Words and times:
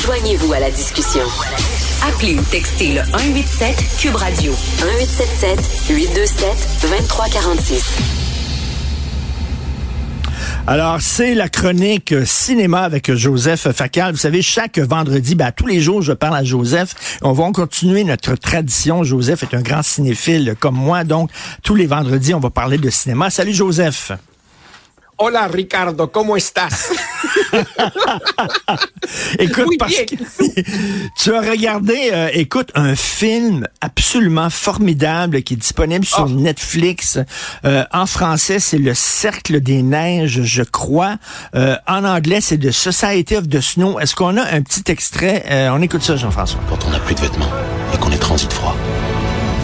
Joignez-vous 0.00 0.52
à 0.52 0.60
la 0.60 0.70
discussion. 0.70 1.22
Appelez 2.08 2.34
ou 2.34 2.42
textez 2.50 2.94
le 2.94 3.02
187 3.04 3.76
Cube 4.00 4.16
Radio 4.16 4.52
1877 4.52 5.88
827 5.90 6.48
2346. 6.82 8.20
Alors, 10.66 11.00
c'est 11.00 11.34
la 11.34 11.48
chronique 11.48 12.14
cinéma 12.24 12.80
avec 12.82 13.12
Joseph 13.14 13.70
Facal. 13.72 14.12
Vous 14.12 14.18
savez, 14.18 14.42
chaque 14.42 14.78
vendredi, 14.78 15.34
ben, 15.34 15.52
tous 15.52 15.66
les 15.66 15.80
jours, 15.80 16.02
je 16.02 16.12
parle 16.12 16.36
à 16.36 16.44
Joseph. 16.44 17.18
On 17.22 17.32
va 17.32 17.50
continuer 17.52 18.04
notre 18.04 18.34
tradition. 18.34 19.04
Joseph 19.04 19.42
est 19.44 19.54
un 19.54 19.62
grand 19.62 19.82
cinéphile 19.82 20.54
comme 20.58 20.76
moi, 20.76 21.04
donc 21.04 21.30
tous 21.62 21.74
les 21.74 21.86
vendredis, 21.86 22.34
on 22.34 22.40
va 22.40 22.50
parler 22.50 22.78
de 22.78 22.90
cinéma. 22.90 23.30
Salut 23.30 23.54
Joseph. 23.54 24.12
Hola 25.22 25.48
Ricardo, 25.48 26.10
¿cómo 26.10 26.34
estás? 26.34 26.88
écoute, 29.38 29.76
parce 29.78 29.94
que 30.06 30.16
tu 31.22 31.34
as 31.34 31.42
regardé, 31.42 32.08
euh, 32.10 32.30
écoute, 32.32 32.72
un 32.74 32.96
film 32.96 33.68
absolument 33.82 34.48
formidable 34.48 35.42
qui 35.42 35.52
est 35.52 35.58
disponible 35.58 36.06
sur 36.06 36.24
oh. 36.24 36.30
Netflix. 36.30 37.18
Euh, 37.66 37.84
en 37.92 38.06
français, 38.06 38.60
c'est 38.60 38.78
Le 38.78 38.94
Cercle 38.94 39.60
des 39.60 39.82
Neiges, 39.82 40.40
je 40.42 40.62
crois. 40.62 41.18
Euh, 41.54 41.76
en 41.86 42.04
anglais, 42.04 42.40
c'est 42.40 42.56
The 42.56 42.70
Society 42.70 43.36
of 43.36 43.46
the 43.46 43.60
Snow. 43.60 44.00
Est-ce 44.00 44.14
qu'on 44.14 44.38
a 44.38 44.54
un 44.54 44.62
petit 44.62 44.90
extrait? 44.90 45.44
on 45.70 45.82
écoute 45.82 46.02
ça, 46.02 46.16
Jean-François. 46.16 46.60
Quand 46.70 46.86
on 46.86 46.90
n'a 46.92 46.98
plus 46.98 47.14
de 47.14 47.20
vêtements 47.20 47.52
et 47.92 47.98
qu'on 47.98 48.10
est 48.10 48.18
transit 48.18 48.50
froid. 48.50 48.74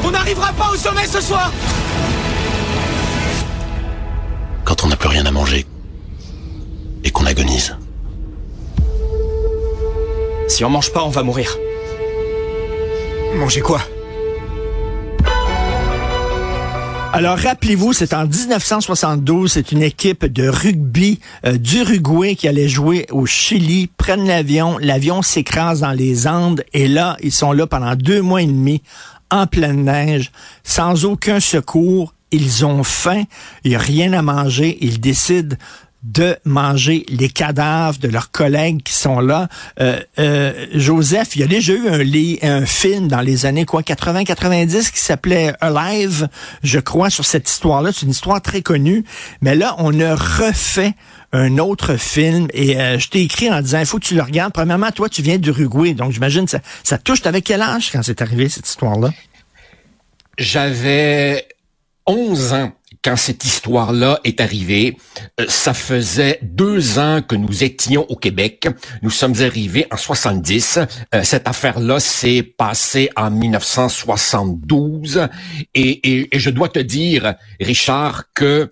On 0.05 0.11
n'arrivera 0.11 0.53
pas 0.53 0.69
au 0.71 0.77
sommet 0.77 1.07
ce 1.07 1.23
soir! 1.23 1.51
Quand 4.67 4.85
on 4.85 4.89
n'a 4.89 4.97
plus 4.97 5.09
rien 5.09 5.25
à 5.25 5.31
manger 5.31 5.65
et 7.05 7.11
qu'on 7.11 7.25
agonise. 7.25 7.77
Si 10.49 10.65
on 10.65 10.71
mange 10.71 10.93
pas, 10.93 11.05
on 11.05 11.09
va 11.09 11.23
mourir. 11.23 11.57
Manger 13.37 13.61
quoi? 13.61 13.81
Alors, 17.13 17.39
rappelez-vous, 17.39 17.95
c'est 17.95 18.13
en 18.13 18.27
1972, 18.27 19.53
c'est 19.53 19.73
une 19.73 19.83
équipe 19.83 20.27
de 20.27 20.49
rugby 20.49 21.21
euh, 21.47 21.57
d'Uruguay 21.57 22.35
qui 22.35 22.47
allait 22.47 22.69
jouer 22.69 23.07
au 23.11 23.25
Chili, 23.25 23.89
prennent 23.97 24.27
l'avion, 24.27 24.77
l'avion 24.79 25.23
s'écrase 25.23 25.81
dans 25.81 25.93
les 25.93 26.27
Andes, 26.27 26.63
et 26.75 26.89
là, 26.89 27.17
ils 27.23 27.33
sont 27.33 27.53
là 27.53 27.67
pendant 27.67 27.95
deux 27.95 28.21
mois 28.21 28.43
et 28.43 28.47
demi, 28.47 28.83
en 29.31 29.47
pleine 29.47 29.85
neige, 29.85 30.31
sans 30.63 31.07
aucun 31.07 31.41
secours, 31.41 32.13
ils 32.33 32.65
ont 32.67 32.83
faim, 32.83 33.25
il 33.65 33.71
n'y 33.71 33.77
a 33.77 33.81
rien 33.81 34.13
à 34.13 34.23
manger, 34.23 34.79
ils 34.81 35.01
décident 35.01 35.57
de 36.07 36.37
manger 36.45 37.05
les 37.09 37.29
cadavres 37.29 37.99
de 37.99 38.07
leurs 38.07 38.31
collègues 38.31 38.83
qui 38.83 38.93
sont 38.93 39.19
là. 39.19 39.49
Euh, 39.81 40.01
euh, 40.21 40.67
Joseph, 40.73 41.35
il 41.35 41.41
y 41.41 41.43
a 41.43 41.49
déjà 41.49 41.73
eu 41.73 41.89
un, 41.89 42.49
un 42.49 42.65
film 42.65 43.09
dans 43.09 43.21
les 43.21 43.45
années 43.45 43.65
quoi 43.65 43.83
80-90 43.83 44.93
qui 44.93 45.01
s'appelait 45.01 45.53
Alive, 45.61 46.29
je 46.63 46.79
crois, 46.79 47.11
sur 47.11 47.25
cette 47.25 47.51
histoire-là. 47.51 47.91
C'est 47.93 48.03
une 48.03 48.13
histoire 48.13 48.41
très 48.41 48.63
connue. 48.63 49.05
Mais 49.41 49.57
là, 49.57 49.75
on 49.79 49.99
a 49.99 50.15
refait 50.15 50.95
un 51.33 51.59
autre 51.59 51.97
film 51.97 52.47
et 52.53 52.79
euh, 52.79 53.01
je 53.01 53.09
t'ai 53.09 53.23
écrit 53.23 53.51
en 53.51 53.61
disant 53.61 53.81
il 53.81 53.87
faut 53.87 53.99
que 53.99 54.05
tu 54.05 54.15
le 54.15 54.23
regardes. 54.23 54.53
Premièrement, 54.53 54.93
toi, 54.93 55.09
tu 55.09 55.23
viens 55.23 55.39
d'Uruguay, 55.39 55.95
donc 55.95 56.13
j'imagine 56.13 56.47
ça, 56.47 56.61
ça 56.85 56.99
touche. 56.99 57.27
avec 57.27 57.45
quel 57.45 57.63
âge 57.63 57.91
quand 57.91 58.03
c'est 58.03 58.23
arrivé 58.23 58.49
cette 58.49 58.69
histoire-là? 58.69 59.11
J'avais 60.39 61.49
11 62.07 62.53
ans 62.53 62.73
quand 63.03 63.17
cette 63.17 63.45
histoire-là 63.45 64.21
est 64.25 64.41
arrivée. 64.41 64.97
Euh, 65.41 65.47
ça 65.49 65.75
faisait 65.75 66.41
deux 66.43 66.99
ans 66.99 67.23
que 67.23 67.37
nous 67.37 67.63
étions 67.63 68.05
au 68.09 68.17
Québec. 68.17 68.69
Nous 69.03 69.11
sommes 69.11 69.41
arrivés 69.41 69.87
en 69.93 69.97
70. 69.97 70.79
Euh, 71.15 71.23
cette 71.23 71.47
affaire-là 71.47 72.01
s'est 72.01 72.43
passée 72.43 73.11
en 73.17 73.31
1972. 73.31 75.29
et, 75.75 76.29
je 76.33 76.51
dois 76.51 76.69
te 76.69 76.81
dire, 76.81 77.35
Richard, 77.61 78.25
que 78.35 78.71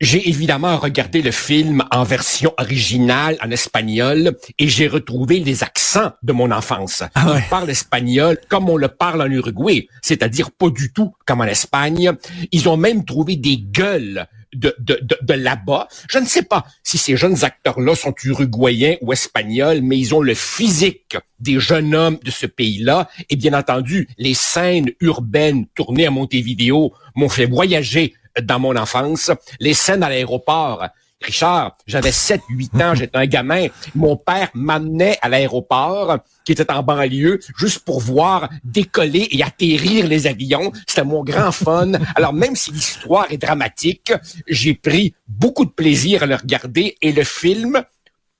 j'ai 0.00 0.28
évidemment 0.28 0.76
regardé 0.76 1.22
le 1.22 1.30
film 1.30 1.82
en 1.90 2.04
version 2.04 2.52
originale, 2.58 3.38
en 3.42 3.50
espagnol, 3.50 4.36
et 4.58 4.68
j'ai 4.68 4.88
retrouvé 4.88 5.40
les 5.40 5.62
accents 5.62 6.12
de 6.22 6.32
mon 6.32 6.50
enfance. 6.50 7.02
Ah 7.14 7.32
ouais. 7.32 7.44
parle 7.48 7.70
espagnol 7.70 8.38
comme 8.48 8.68
on 8.68 8.76
le 8.76 8.88
parle 8.88 9.22
en 9.22 9.30
Uruguay, 9.30 9.88
c'est-à-dire 10.02 10.50
pas 10.50 10.68
du 10.68 10.92
tout 10.92 11.14
comme 11.24 11.40
en 11.40 11.44
Espagne. 11.44 12.12
Ils 12.52 12.68
ont 12.68 12.76
même 12.76 13.04
trouvé 13.04 13.36
des 13.36 13.56
gueules 13.56 14.26
de, 14.54 14.74
de, 14.78 15.00
de, 15.22 15.34
là-bas. 15.34 15.88
Je 16.08 16.18
ne 16.18 16.26
sais 16.26 16.42
pas 16.42 16.66
si 16.82 16.98
ces 16.98 17.16
jeunes 17.16 17.44
acteurs-là 17.44 17.94
sont 17.94 18.14
uruguayens 18.24 18.96
ou 19.02 19.12
espagnols, 19.12 19.80
mais 19.82 19.98
ils 19.98 20.14
ont 20.14 20.20
le 20.20 20.34
physique 20.34 21.16
des 21.40 21.58
jeunes 21.58 21.94
hommes 21.94 22.18
de 22.22 22.30
ce 22.30 22.46
pays-là. 22.46 23.08
Et 23.28 23.36
bien 23.36 23.52
entendu, 23.54 24.08
les 24.18 24.34
scènes 24.34 24.90
urbaines 25.00 25.66
tournées 25.74 26.06
à 26.06 26.10
Montevideo 26.10 26.92
m'ont 27.14 27.28
fait 27.28 27.46
voyager 27.46 28.14
dans 28.42 28.58
mon 28.58 28.76
enfance, 28.76 29.30
les 29.60 29.74
scènes 29.74 30.02
à 30.02 30.08
l'aéroport. 30.08 30.86
Richard, 31.22 31.78
j'avais 31.86 32.12
7, 32.12 32.42
8 32.48 32.74
ans, 32.82 32.94
j'étais 32.94 33.16
un 33.16 33.26
gamin. 33.26 33.68
Mon 33.94 34.16
père 34.16 34.50
m'amenait 34.54 35.18
à 35.22 35.28
l'aéroport, 35.28 36.18
qui 36.44 36.52
était 36.52 36.70
en 36.70 36.82
banlieue, 36.82 37.40
juste 37.56 37.80
pour 37.80 38.00
voir 38.00 38.50
décoller 38.64 39.28
et 39.30 39.42
atterrir 39.42 40.06
les 40.06 40.26
avions. 40.26 40.72
C'était 40.86 41.04
mon 41.04 41.24
grand 41.24 41.52
fun. 41.52 41.92
Alors, 42.14 42.32
même 42.32 42.54
si 42.54 42.70
l'histoire 42.70 43.26
est 43.30 43.38
dramatique, 43.38 44.12
j'ai 44.46 44.74
pris 44.74 45.14
beaucoup 45.26 45.64
de 45.64 45.70
plaisir 45.70 46.22
à 46.22 46.26
le 46.26 46.34
regarder 46.34 46.96
et 47.00 47.12
le 47.12 47.24
film 47.24 47.82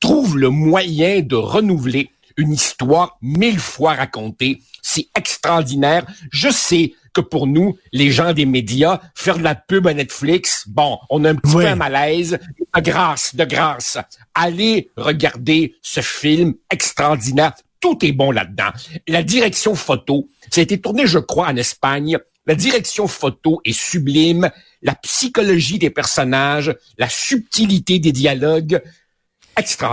trouve 0.00 0.36
le 0.36 0.50
moyen 0.50 1.22
de 1.22 1.36
renouveler 1.36 2.10
une 2.36 2.52
histoire 2.52 3.16
mille 3.22 3.58
fois 3.58 3.94
racontée. 3.94 4.60
C'est 4.82 5.08
extraordinaire. 5.16 6.06
Je 6.30 6.50
sais 6.50 6.92
que 7.16 7.22
pour 7.22 7.47
nous, 7.47 7.78
les 7.93 8.10
gens 8.10 8.34
des 8.34 8.44
médias, 8.44 9.00
faire 9.15 9.38
de 9.38 9.43
la 9.43 9.54
pub 9.54 9.87
à 9.87 9.94
Netflix, 9.94 10.65
bon, 10.69 10.99
on 11.09 11.25
a 11.25 11.31
un 11.31 11.34
petit 11.34 11.54
peu 11.54 11.65
un 11.65 11.75
malaise. 11.75 12.38
De 12.75 12.81
grâce, 12.82 13.34
de 13.34 13.44
grâce, 13.44 13.97
allez 14.34 14.91
regarder 14.99 15.75
ce 15.81 16.03
film 16.03 16.55
extraordinaire. 16.71 17.55
Tout 17.81 18.05
est 18.05 18.12
bon 18.12 18.31
là-dedans. 18.31 18.71
La 19.09 19.22
direction 19.22 19.75
photo, 19.75 20.28
ça 20.50 20.60
a 20.60 20.65
été 20.65 20.78
tourné, 20.78 21.06
je 21.06 21.19
crois, 21.19 21.49
en 21.49 21.56
Espagne. 21.56 22.19
La 22.47 22.55
direction 22.55 23.09
photo 23.09 23.62
est 23.65 23.72
sublime. 23.72 24.50
La 24.82 24.94
psychologie 24.94 25.78
des 25.78 25.91
personnages, 25.91 26.75
la 26.99 27.09
subtilité 27.09 27.99
des 27.99 28.12
dialogues, 28.12 28.82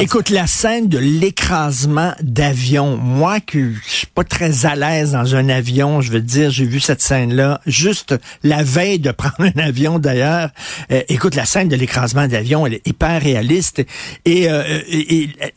Écoute, 0.02 0.30
la 0.30 0.46
scène 0.46 0.90
de 0.90 0.98
l'écrasement 0.98 2.14
d'avion, 2.22 2.98
moi 2.98 3.38
je 3.54 3.70
suis 3.86 4.08
pas 4.08 4.26
très 4.26 4.66
à 4.66 4.76
l'aise 4.76 5.14
dans 5.14 5.38
un 5.38 5.48
avion, 5.48 6.02
je 6.02 6.12
veux 6.12 6.20
dire, 6.20 6.50
j'ai 6.50 6.66
vu 6.66 6.82
cette 6.82 7.02
scène-là 7.02 7.62
juste 7.66 8.14
la 8.44 8.62
veille 8.62 9.00
de 9.00 9.12
prendre 9.14 9.36
un 9.40 9.60
avion 9.62 10.00
d'ailleurs. 10.00 10.50
Euh, 10.92 11.02
écoute, 11.08 11.36
la 11.36 11.46
scène 11.46 11.70
de 11.70 11.78
l'écrasement 11.78 12.28
d'avion, 12.28 12.68
elle 12.68 12.74
est 12.74 12.86
hyper 12.86 13.22
réaliste 13.22 13.86
et, 14.26 14.50
euh, 14.50 14.82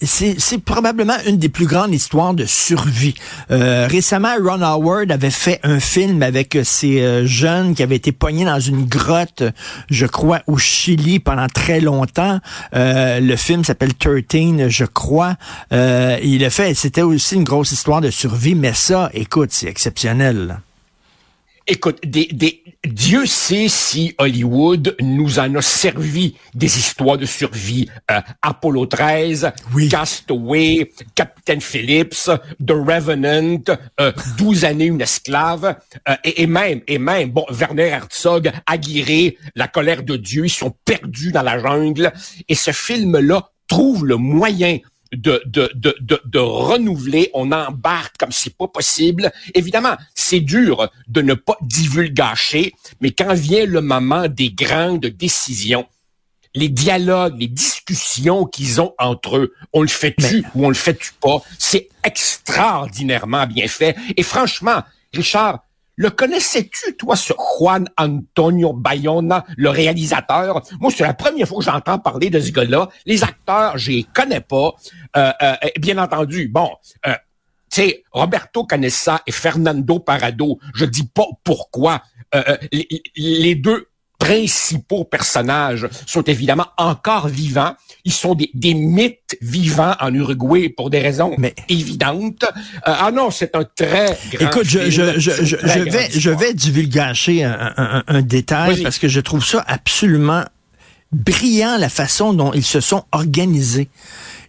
c'est 0.02 0.58
probablement 0.64 1.16
une 1.26 1.38
des 1.38 1.48
plus 1.48 1.66
grandes 1.66 1.92
histoires 1.92 2.34
de 2.34 2.44
survie. 2.44 3.14
Euh, 3.50 3.88
récemment, 3.90 4.34
Ron 4.40 4.62
Howard 4.62 5.10
avait 5.10 5.30
fait 5.30 5.58
un 5.64 5.80
film 5.80 6.22
avec 6.22 6.56
ces 6.62 7.26
jeunes 7.26 7.74
qui 7.74 7.82
avaient 7.82 7.96
été 7.96 8.12
poignés 8.12 8.44
dans 8.44 8.60
une 8.60 8.84
grotte, 8.84 9.42
je 9.90 10.06
crois, 10.06 10.42
au 10.46 10.58
Chili 10.58 11.18
pendant 11.18 11.48
très 11.48 11.80
longtemps. 11.80 12.38
le 12.72 13.34
film 13.34 13.64
s'appelle 13.64 13.95
13, 13.98 14.68
je 14.68 14.84
crois. 14.84 15.36
Euh, 15.72 16.18
il 16.22 16.44
a 16.44 16.50
fait, 16.50 16.74
c'était 16.74 17.02
aussi 17.02 17.36
une 17.36 17.44
grosse 17.44 17.72
histoire 17.72 18.00
de 18.00 18.10
survie, 18.10 18.54
mais 18.54 18.72
ça, 18.72 19.10
écoute, 19.12 19.50
c'est 19.52 19.68
exceptionnel. 19.68 20.60
Écoute, 21.68 21.98
des, 22.04 22.26
des, 22.26 22.62
Dieu 22.84 23.26
sait 23.26 23.66
si 23.68 24.14
Hollywood 24.18 24.94
nous 25.00 25.40
en 25.40 25.52
a 25.56 25.62
servi 25.62 26.36
des 26.54 26.78
histoires 26.78 27.18
de 27.18 27.26
survie. 27.26 27.88
Euh, 28.08 28.20
Apollo 28.40 28.86
13, 28.86 29.50
Castaway, 29.90 30.92
Captain 31.16 31.58
Phillips, 31.58 32.30
The 32.64 32.70
Revenant, 32.70 33.64
euh, 34.00 34.12
12 34.38 34.64
années 34.64 34.84
une 34.84 35.00
esclave, 35.00 35.76
euh, 36.08 36.14
et, 36.22 36.42
et, 36.42 36.46
même, 36.46 36.82
et 36.86 36.98
même, 36.98 37.30
bon, 37.30 37.44
Werner 37.50 37.88
Herzog, 37.88 38.52
Aguirre, 38.64 39.32
La 39.56 39.66
colère 39.66 40.04
de 40.04 40.16
Dieu, 40.16 40.44
ils 40.44 40.50
sont 40.50 40.72
perdus 40.84 41.32
dans 41.32 41.42
la 41.42 41.58
jungle. 41.58 42.12
Et 42.48 42.54
ce 42.54 42.70
film-là 42.70 43.50
trouve 43.68 44.06
le 44.06 44.16
moyen 44.16 44.78
de, 45.12 45.42
de, 45.46 45.70
de, 45.74 46.20
de, 46.24 46.38
renouveler, 46.38 47.30
on 47.34 47.52
embarque 47.52 48.16
comme 48.18 48.32
c'est 48.32 48.56
pas 48.56 48.68
possible. 48.68 49.32
Évidemment, 49.54 49.96
c'est 50.14 50.40
dur 50.40 50.90
de 51.08 51.22
ne 51.22 51.34
pas 51.34 51.56
divulgacher, 51.62 52.74
mais 53.00 53.12
quand 53.12 53.34
vient 53.34 53.66
le 53.66 53.80
moment 53.80 54.28
des 54.28 54.50
grandes 54.50 55.06
décisions, 55.06 55.86
les 56.54 56.68
dialogues, 56.68 57.38
les 57.38 57.48
discussions 57.48 58.46
qu'ils 58.46 58.80
ont 58.80 58.94
entre 58.98 59.36
eux, 59.36 59.54
on 59.72 59.82
le 59.82 59.88
fait-tu 59.88 60.44
ou 60.54 60.66
on 60.66 60.68
le 60.68 60.74
fait-tu 60.74 61.12
pas, 61.20 61.42
c'est 61.58 61.88
extraordinairement 62.02 63.46
bien 63.46 63.68
fait. 63.68 63.94
Et 64.16 64.22
franchement, 64.22 64.82
Richard, 65.12 65.60
Le 65.96 66.10
connaissais-tu, 66.10 66.94
toi, 66.96 67.16
ce 67.16 67.32
Juan 67.58 67.88
Antonio 67.96 68.74
Bayona, 68.74 69.46
le 69.56 69.70
réalisateur? 69.70 70.62
Moi, 70.78 70.92
c'est 70.94 71.04
la 71.04 71.14
première 71.14 71.48
fois 71.48 71.58
que 71.58 71.64
j'entends 71.64 71.98
parler 71.98 72.28
de 72.28 72.38
ce 72.38 72.52
gars-là. 72.52 72.88
Les 73.06 73.24
acteurs, 73.24 73.78
je 73.78 73.92
les 73.92 74.02
connais 74.04 74.42
pas. 74.42 74.74
Euh, 75.16 75.32
euh, 75.42 75.54
bien 75.80 75.96
entendu, 75.96 76.48
bon, 76.48 76.70
euh, 77.06 77.14
tu 77.70 77.80
sais, 77.80 78.04
Roberto 78.12 78.64
Canessa 78.64 79.22
et 79.26 79.32
Fernando 79.32 79.98
Parado, 79.98 80.58
je 80.74 80.84
dis 80.84 81.06
pas 81.06 81.26
pourquoi. 81.42 82.02
Euh, 82.34 82.56
les 83.16 83.54
deux 83.54 83.88
principaux 84.18 85.04
personnages 85.04 85.88
sont 86.06 86.22
évidemment 86.22 86.66
encore 86.78 87.28
vivants. 87.28 87.74
Ils 88.04 88.12
sont 88.12 88.34
des, 88.34 88.50
des 88.54 88.74
mythes 88.74 89.36
vivants 89.40 89.94
en 90.00 90.12
Uruguay 90.14 90.68
pour 90.68 90.90
des 90.90 91.00
raisons 91.00 91.34
Mais- 91.38 91.54
évidentes. 91.68 92.44
Euh, 92.44 92.48
ah 92.84 93.10
non, 93.12 93.30
c'est 93.30 93.54
un 93.56 93.64
très 93.64 94.16
grand 94.32 94.46
Écoute, 94.48 94.64
je, 94.64 94.78
film. 94.78 94.90
je, 95.18 95.20
je, 95.20 95.44
je, 95.44 95.56
vais, 95.90 96.08
je 96.10 96.30
vais 96.30 96.54
divulgacher 96.54 97.44
un, 97.44 97.72
un- 97.76 98.04
un 98.06 98.22
détail 98.22 98.82
parce 98.82 98.98
que 98.98 99.08
je 99.08 99.20
trouve 99.20 99.44
ça 99.44 99.64
absolument 99.66 100.44
brillant 101.12 101.76
la 101.78 101.88
façon 101.88 102.32
dont 102.32 102.52
ils 102.52 102.64
se 102.64 102.80
sont 102.80 103.04
organisés. 103.12 103.88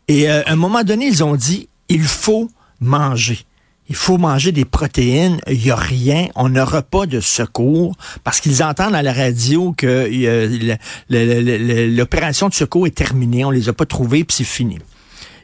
Et 0.07 0.29
euh, 0.29 0.43
à 0.45 0.51
un 0.53 0.55
moment 0.55 0.83
donné, 0.83 1.05
ils 1.07 1.23
ont 1.23 1.35
dit, 1.35 1.67
il 1.89 2.03
faut 2.03 2.49
manger. 2.79 3.39
Il 3.89 3.95
faut 3.95 4.17
manger 4.17 4.51
des 4.51 4.65
protéines. 4.65 5.39
Il 5.47 5.59
n'y 5.59 5.71
a 5.71 5.75
rien. 5.75 6.27
On 6.35 6.49
n'aura 6.49 6.81
pas 6.81 7.05
de 7.05 7.19
secours 7.19 7.95
parce 8.23 8.41
qu'ils 8.41 8.63
entendent 8.63 8.95
à 8.95 9.01
la 9.01 9.13
radio 9.13 9.73
que 9.75 10.09
euh, 10.11 11.87
l'opération 11.89 12.49
de 12.49 12.53
secours 12.53 12.87
est 12.87 12.95
terminée. 12.95 13.45
On 13.45 13.51
les 13.51 13.69
a 13.69 13.73
pas 13.73 13.85
trouvés 13.85 14.23
puis 14.23 14.37
c'est 14.37 14.43
fini. 14.43 14.79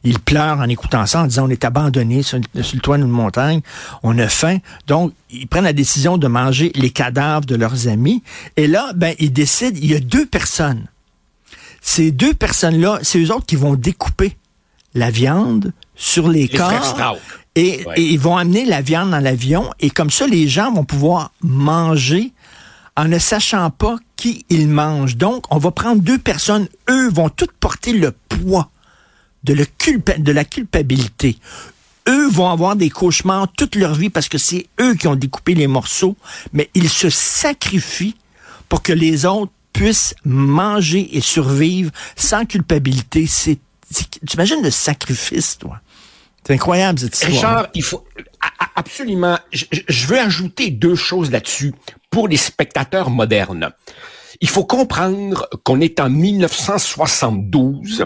Ils 0.05 0.19
pleurent 0.19 0.59
en 0.59 0.67
écoutant 0.67 1.05
ça, 1.05 1.21
en 1.21 1.27
disant 1.27 1.47
on 1.47 1.49
est 1.49 1.63
abandonné 1.63 2.23
sur, 2.23 2.37
sur 2.61 2.75
le 2.75 2.81
toit 2.81 2.97
d'une 2.97 3.07
montagne, 3.07 3.61
on 4.03 4.17
a 4.19 4.27
faim. 4.27 4.57
Donc, 4.87 5.13
ils 5.29 5.47
prennent 5.47 5.63
la 5.63 5.71
décision 5.71 6.17
de 6.17 6.27
manger 6.27 6.73
les 6.75 6.89
cadavres 6.89 7.45
de 7.45 7.55
leurs 7.55 7.87
amis. 7.87 8.21
Et 8.57 8.67
là, 8.67 8.91
ben, 8.93 9.15
ils 9.19 9.31
décident, 9.31 9.79
il 9.81 9.89
y 9.89 9.95
a 9.95 10.01
deux 10.01 10.25
personnes. 10.25 10.87
Ces 11.81 12.11
deux 12.11 12.33
personnes-là, 12.33 12.99
c'est 13.01 13.19
eux 13.19 13.33
autres 13.33 13.45
qui 13.45 13.55
vont 13.55 13.75
découper 13.75 14.35
la 14.93 15.11
viande 15.11 15.73
sur 15.95 16.27
les, 16.29 16.47
corps. 16.47 17.17
Et, 17.55 17.83
Ouais. 17.85 17.93
et 17.97 18.03
ils 18.03 18.19
vont 18.19 18.35
amener 18.37 18.65
la 18.65 18.81
viande 18.81 19.11
dans 19.11 19.19
l'avion. 19.19 19.69
Et 19.79 19.89
comme 19.89 20.09
ça, 20.09 20.25
les 20.27 20.47
gens 20.47 20.71
vont 20.73 20.85
pouvoir 20.85 21.31
manger 21.41 22.31
en 22.95 23.05
ne 23.05 23.19
sachant 23.19 23.69
pas 23.69 23.97
qui 24.15 24.45
ils 24.49 24.67
mangent. 24.67 25.17
Donc, 25.17 25.45
on 25.53 25.57
va 25.57 25.71
prendre 25.71 26.01
deux 26.01 26.17
personnes. 26.17 26.67
Eux 26.89 27.09
vont 27.09 27.29
toutes 27.29 27.51
porter 27.53 27.93
le 27.93 28.11
poids 28.29 28.69
de, 29.43 29.53
le 29.53 29.65
culpa- 29.65 30.17
de 30.17 30.31
la 30.31 30.45
culpabilité. 30.45 31.37
Eux 32.07 32.29
vont 32.29 32.49
avoir 32.49 32.75
des 32.75 32.89
cauchemars 32.89 33.47
toute 33.57 33.75
leur 33.75 33.93
vie 33.95 34.09
parce 34.09 34.27
que 34.29 34.37
c'est 34.37 34.67
eux 34.81 34.93
qui 34.95 35.07
ont 35.07 35.15
découpé 35.15 35.53
les 35.55 35.67
morceaux, 35.67 36.15
mais 36.53 36.69
ils 36.73 36.89
se 36.89 37.09
sacrifient 37.09 38.15
pour 38.69 38.81
que 38.81 38.93
les 38.93 39.25
autres 39.25 39.51
puissent 39.73 40.13
manger 40.25 41.15
et 41.17 41.21
survivre 41.21 41.91
sans 42.15 42.45
culpabilité. 42.45 43.25
C'est, 43.27 43.57
tu 43.93 44.33
imagines 44.33 44.61
le 44.61 44.71
sacrifice, 44.71 45.57
toi? 45.57 45.79
C'est 46.45 46.53
incroyable, 46.53 46.99
cette 46.99 47.15
histoire. 47.15 47.31
Richard, 47.31 47.67
il 47.73 47.83
faut 47.83 48.05
absolument. 48.75 49.37
Je, 49.51 50.07
veux 50.07 50.19
ajouter 50.19 50.71
deux 50.71 50.95
choses 50.95 51.31
là-dessus 51.31 51.73
pour 52.09 52.27
les 52.27 52.37
spectateurs 52.37 53.09
modernes. 53.09 53.71
Il 54.41 54.49
faut 54.49 54.65
comprendre 54.65 55.47
qu'on 55.63 55.79
est 55.79 55.99
en 55.99 56.09
1972 56.09 58.05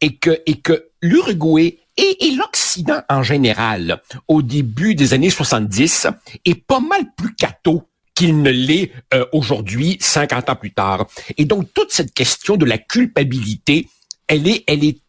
et 0.00 0.16
que 0.16 0.86
l'Uruguay 1.00 1.78
et, 1.96 2.30
l'Occident 2.36 3.02
en 3.08 3.22
général, 3.22 4.00
au 4.28 4.42
début 4.42 4.94
des 4.94 5.12
années 5.12 5.30
70, 5.30 6.06
est 6.44 6.54
pas 6.54 6.80
mal 6.80 7.02
plus 7.16 7.34
catho 7.34 7.88
qu'il 8.14 8.42
ne 8.42 8.50
l'est 8.50 8.92
euh, 9.14 9.24
aujourd'hui, 9.32 9.96
50 10.00 10.50
ans 10.50 10.56
plus 10.56 10.72
tard. 10.72 11.06
Et 11.36 11.44
donc 11.44 11.72
toute 11.74 11.92
cette 11.92 12.14
question 12.14 12.56
de 12.56 12.64
la 12.64 12.78
culpabilité, 12.78 13.88
elle 14.28 14.46
est 14.46 15.01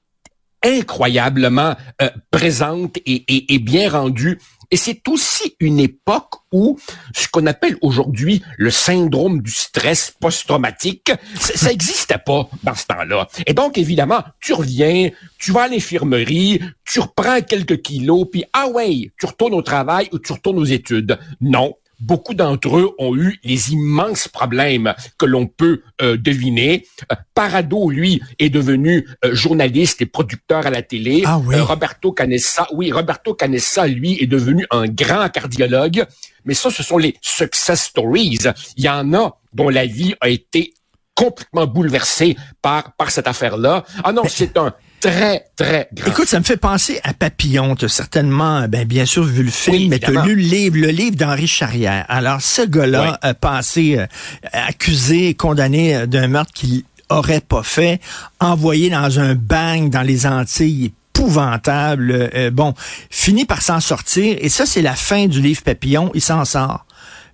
incroyablement 0.64 1.76
euh, 2.02 2.10
présente 2.32 2.98
et, 3.06 3.24
et- 3.28 3.54
et 3.54 3.60
bien 3.60 3.90
rendue. 3.90 4.40
Et 4.72 4.78
c'est 4.78 5.08
aussi 5.08 5.56
une 5.60 5.80
époque 5.80 6.34
où 6.52 6.80
ce 7.14 7.28
qu'on 7.28 7.46
appelle 7.46 7.78
aujourd'hui 7.82 8.42
le 8.58 8.72
syndrome 8.72 9.42
du 9.42 9.52
stress 9.52 10.14
post-traumatique, 10.20 11.12
ça 11.40 11.54
ça 11.56 11.68
n'existait 11.70 12.18
pas 12.18 12.50
dans 12.64 12.74
ce 12.74 12.86
temps-là. 12.88 13.28
Et 13.46 13.54
donc, 13.54 13.78
évidemment, 13.78 14.24
tu 14.40 14.54
reviens, 14.54 15.10
tu 15.38 15.52
vas 15.52 15.64
à 15.64 15.68
l'infirmerie, 15.68 16.60
tu 16.86 17.00
reprends 17.02 17.42
quelques 17.42 17.82
kilos, 17.84 18.28
puis 18.32 18.46
ah 18.54 18.68
ouais, 18.68 19.12
tu 19.20 19.26
retournes 19.28 19.54
au 19.54 19.62
travail 19.62 20.10
ou 20.12 20.18
tu 20.20 20.34
retournes 20.34 20.58
aux 20.60 20.66
études. 20.66 21.20
Non, 21.40 21.76
beaucoup 22.04 22.34
d'entre 22.34 22.78
eux 22.78 22.92
ont 23.00 23.16
eu 23.16 23.40
les 23.44 23.72
immenses 23.72 24.28
problèmes 24.28 24.94
que 25.18 25.26
l'on 25.26 25.48
peut 25.48 25.82
euh, 26.02 26.18
deviner. 26.18 26.86
Euh, 27.12 27.16
Parado, 27.34 27.90
lui, 27.90 28.22
est 28.40 28.50
devenu 28.50 29.08
euh, 29.26 29.34
journaliste 29.34 30.02
et 30.02 30.06
producteur 30.06 30.66
à 30.68 30.70
la 30.70 30.82
télé. 30.82 31.24
Ah 31.26 31.40
oui? 31.40 31.56
Euh, 31.56 31.64
Roberto 31.64 32.12
Canessa, 32.12 32.68
oui, 32.74 32.92
Roberto 32.92 33.34
Canessa, 33.34 33.88
lui, 33.88 34.18
est 34.22 34.28
devenu 34.28 34.66
un 34.70 34.86
grand 34.88 35.30
cardiologue. 35.30 36.06
Mais 36.46 36.54
ça, 36.54 36.70
ce 36.70 36.84
sont 36.84 36.98
les 36.98 37.16
success 37.22 37.84
stories. 37.84 38.38
Il 38.76 38.84
y 38.84 38.90
en 38.90 39.14
a 39.14 39.38
dont 39.54 39.70
la 39.70 39.86
vie 39.86 40.14
a 40.20 40.30
été 40.30 40.74
complètement 41.16 41.68
bouleversée 41.68 42.36
par, 42.62 42.94
par 42.96 43.12
cette 43.12 43.28
affaire-là. 43.28 43.86
Ah 44.04 44.12
non, 44.12 44.24
c'est 44.28 44.58
un 44.58 44.74
très, 45.10 45.46
très 45.56 45.90
Écoute, 46.08 46.28
ça 46.28 46.40
me 46.40 46.44
fait 46.44 46.58
penser 46.58 47.00
à 47.04 47.14
Papillon. 47.14 47.76
Tu 47.76 47.86
as 47.86 47.90
certainement, 47.90 48.68
ben, 48.68 48.86
bien 48.86 49.06
sûr, 49.06 49.24
vu 49.24 49.44
le 49.44 49.52
film, 49.52 49.76
Oui, 49.76 49.88
mais 49.90 50.00
tu 50.00 50.18
as 50.18 50.26
lu 50.26 50.36
le 50.36 50.42
livre, 50.42 50.78
le 50.78 50.88
livre 50.88 51.16
d'Henri 51.16 51.48
Charrière. 51.48 52.06
Alors, 52.10 52.42
ce 52.42 52.62
gars-là 52.62 53.20
a 53.22 53.34
passé 53.34 53.98
euh, 53.98 54.06
accusé, 54.52 55.34
condamné 55.34 55.96
euh, 55.96 56.06
d'un 56.06 56.28
meurtre 56.28 56.52
qu'il 56.54 56.84
aurait 57.10 57.42
pas 57.42 57.64
fait, 57.64 58.00
envoyé 58.40 58.90
dans 58.90 59.20
un 59.20 59.36
bang 59.36 59.90
dans 59.90 60.02
les 60.02 60.26
Antilles 60.26 60.94
épouvantable. 61.16 62.30
euh, 62.34 62.50
bon, 62.50 62.74
finit 63.10 63.46
par 63.46 63.62
s'en 63.62 63.80
sortir. 63.80 64.36
Et 64.40 64.50
ça, 64.50 64.66
c'est 64.66 64.82
la 64.82 64.96
fin 64.96 65.28
du 65.28 65.42
livre 65.42 65.62
Papillon. 65.62 66.12
Il 66.14 66.22
s'en 66.22 66.46
sort. 66.46 66.86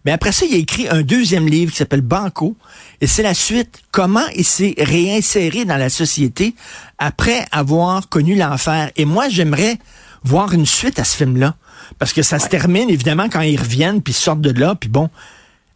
Mais 0.06 0.12
après 0.12 0.31
ça, 0.31 0.46
il 0.46 0.54
a 0.54 0.57
écrit 0.57 0.88
un 0.88 1.01
deuxième 1.01 1.48
livre 1.48 1.72
qui 1.72 1.78
s'appelle 1.78 2.01
Banco. 2.01 2.56
Et 3.01 3.07
c'est 3.07 3.24
la 3.24 3.34
suite. 3.34 3.81
Comment 3.92 4.25
il 4.36 4.46
s'est 4.46 4.75
réinséré 4.78 5.66
dans 5.66 5.78
la 5.78 5.90
société 5.90 6.56
après 6.98 7.46
avoir 7.51 8.10
connu 8.10 8.36
l'enfer. 8.36 8.92
Et 8.96 9.06
moi, 9.06 9.30
j'aimerais 9.30 9.78
voir 10.24 10.54
une 10.54 10.66
suite 10.66 11.00
à 11.00 11.04
ce 11.04 11.18
film-là. 11.18 11.56
Parce 11.98 12.13
que 12.13 12.22
ça 12.22 12.40
se 12.40 12.48
termine, 12.48 12.90
évidemment, 12.90 13.30
quand 13.30 13.42
ils 13.42 13.60
reviennent, 13.60 14.01
puis 14.01 14.13
ils 14.13 14.18
sortent 14.18 14.42
de 14.42 14.57
là, 14.57 14.75
puis 14.75 14.90
bon. 14.90 15.10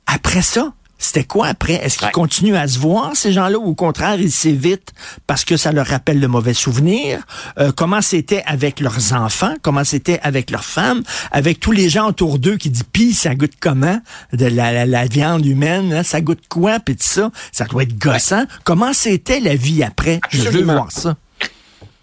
Après 0.06 0.42
ça, 0.42 0.74
c'était 1.06 1.24
quoi 1.26 1.48
après? 1.48 1.74
Est-ce 1.74 1.98
qu'ils 1.98 2.08
Ouais. 2.08 2.12
continuent 2.12 2.56
à 2.56 2.68
se 2.68 2.80
voir, 2.80 3.16
ces 3.16 3.34
gens-là, 3.34 3.58
ou 3.60 3.66
au 3.66 3.76
contraire, 3.76 4.20
ils 4.20 4.32
s'évitent 4.32 4.94
parce 5.28 5.44
que 5.46 5.58
ça 5.58 5.72
leur 5.72 5.88
rappelle 5.88 6.20
de 6.20 6.28
mauvais 6.28 6.54
souvenirs? 6.54 7.20
Euh, 7.60 7.72
comment 7.76 8.02
c'était 8.02 8.42
avec 8.46 8.80
leurs 8.80 9.14
enfants? 9.14 9.54
Comment 9.62 9.84
c'était 9.84 10.20
avec 10.24 10.50
leurs 10.50 10.66
femmes? 10.66 11.04
Avec 11.32 11.60
tous 11.60 11.72
les 11.72 11.90
gens 11.90 12.08
autour 12.08 12.40
d'eux 12.40 12.58
qui 12.58 12.70
disent, 12.70 12.84
pis 12.92 13.14
ça 13.14 13.36
goûte 13.36 13.54
comment? 13.60 14.00
De 14.34 14.46
la, 14.46 14.72
la, 14.72 14.86
la 14.86 15.06
viande 15.06 15.46
humaine, 15.46 15.94
hein? 15.94 16.04
ça 16.04 16.22
goûte 16.22 16.48
quoi? 16.50 16.80
Puis 16.80 16.96
tout 16.96 17.04
ça, 17.06 17.32
ça 17.52 17.66
doit 17.66 17.84
être 17.84 17.98
gossant. 17.98 18.46
Comment 18.64 18.94
c'était 18.94 19.40
la 19.40 19.56
vie 19.56 19.84
après? 19.84 20.20
Je 20.30 20.38
veux 20.38 20.48
Absolument. 20.48 20.74
voir 20.74 20.92
ça. 20.92 21.16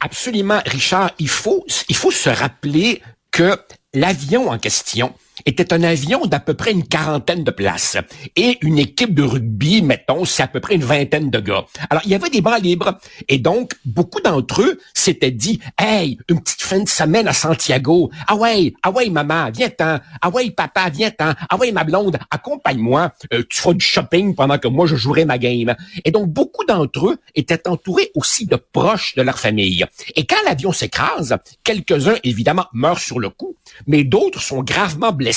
Absolument, 0.00 0.60
Richard. 0.66 1.10
Il 1.18 1.28
faut, 1.28 1.64
il 1.88 1.96
faut 1.96 2.10
se 2.10 2.30
rappeler 2.30 3.02
que 3.32 3.58
l'avion 3.94 4.50
en 4.50 4.58
question 4.58 5.12
était 5.46 5.72
un 5.72 5.82
avion 5.82 6.26
d'à 6.26 6.40
peu 6.40 6.54
près 6.54 6.72
une 6.72 6.86
quarantaine 6.86 7.44
de 7.44 7.50
places. 7.50 7.96
Et 8.36 8.58
une 8.62 8.78
équipe 8.78 9.14
de 9.14 9.22
rugby, 9.22 9.82
mettons, 9.82 10.24
c'est 10.24 10.42
à 10.42 10.46
peu 10.46 10.60
près 10.60 10.74
une 10.74 10.84
vingtaine 10.84 11.30
de 11.30 11.40
gars. 11.40 11.64
Alors, 11.88 12.02
il 12.04 12.10
y 12.10 12.14
avait 12.14 12.30
des 12.30 12.40
bras 12.40 12.58
libres. 12.58 12.98
Et 13.28 13.38
donc, 13.38 13.74
beaucoup 13.84 14.20
d'entre 14.20 14.62
eux 14.62 14.78
s'étaient 14.94 15.30
dit, 15.30 15.60
hey, 15.78 16.18
une 16.28 16.40
petite 16.40 16.62
fin 16.62 16.80
de 16.80 16.88
semaine 16.88 17.28
à 17.28 17.32
Santiago. 17.32 18.10
Ah 18.26 18.36
ouais, 18.36 18.72
ah 18.82 18.90
ouais, 18.90 19.08
maman, 19.08 19.50
viens-t'en. 19.50 19.98
Ah 20.20 20.30
ouais, 20.30 20.50
papa, 20.50 20.90
viens-t'en. 20.90 21.32
Ah 21.48 21.56
ouais, 21.56 21.72
ma 21.72 21.84
blonde, 21.84 22.18
accompagne-moi. 22.30 23.12
Euh, 23.32 23.42
tu 23.48 23.58
feras 23.58 23.74
du 23.74 23.84
shopping 23.84 24.34
pendant 24.34 24.58
que 24.58 24.68
moi, 24.68 24.86
je 24.86 24.96
jouerai 24.96 25.24
ma 25.24 25.38
game. 25.38 25.74
Et 26.04 26.10
donc, 26.10 26.28
beaucoup 26.28 26.64
d'entre 26.64 27.08
eux 27.08 27.18
étaient 27.34 27.68
entourés 27.68 28.10
aussi 28.14 28.46
de 28.46 28.56
proches 28.56 29.14
de 29.14 29.22
leur 29.22 29.38
famille. 29.38 29.84
Et 30.16 30.26
quand 30.26 30.36
l'avion 30.44 30.72
s'écrase, 30.72 31.36
quelques-uns, 31.64 32.16
évidemment, 32.24 32.66
meurent 32.72 32.98
sur 32.98 33.18
le 33.18 33.30
coup, 33.30 33.56
mais 33.86 34.04
d'autres 34.04 34.40
sont 34.42 34.62
gravement 34.62 35.12
blessés. 35.12 35.29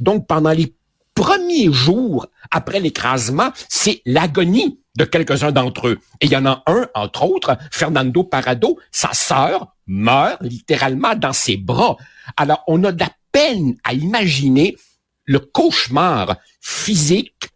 Donc, 0.00 0.26
pendant 0.26 0.52
les 0.52 0.74
premiers 1.14 1.72
jours 1.72 2.26
après 2.50 2.80
l'écrasement, 2.80 3.50
c'est 3.68 4.02
l'agonie 4.04 4.80
de 4.96 5.04
quelques-uns 5.04 5.52
d'entre 5.52 5.88
eux. 5.88 5.98
Et 6.20 6.26
il 6.26 6.32
y 6.32 6.36
en 6.36 6.46
a 6.46 6.62
un, 6.66 6.88
entre 6.94 7.24
autres, 7.24 7.56
Fernando 7.70 8.22
Parado, 8.24 8.78
sa 8.90 9.12
sœur 9.12 9.74
meurt 9.86 10.40
littéralement 10.42 11.14
dans 11.14 11.32
ses 11.32 11.56
bras. 11.56 11.96
Alors, 12.36 12.62
on 12.66 12.82
a 12.84 12.92
de 12.92 13.00
la 13.00 13.10
peine 13.32 13.76
à 13.84 13.92
imaginer 13.92 14.76
le 15.24 15.38
cauchemar 15.40 16.36
physique, 16.60 17.50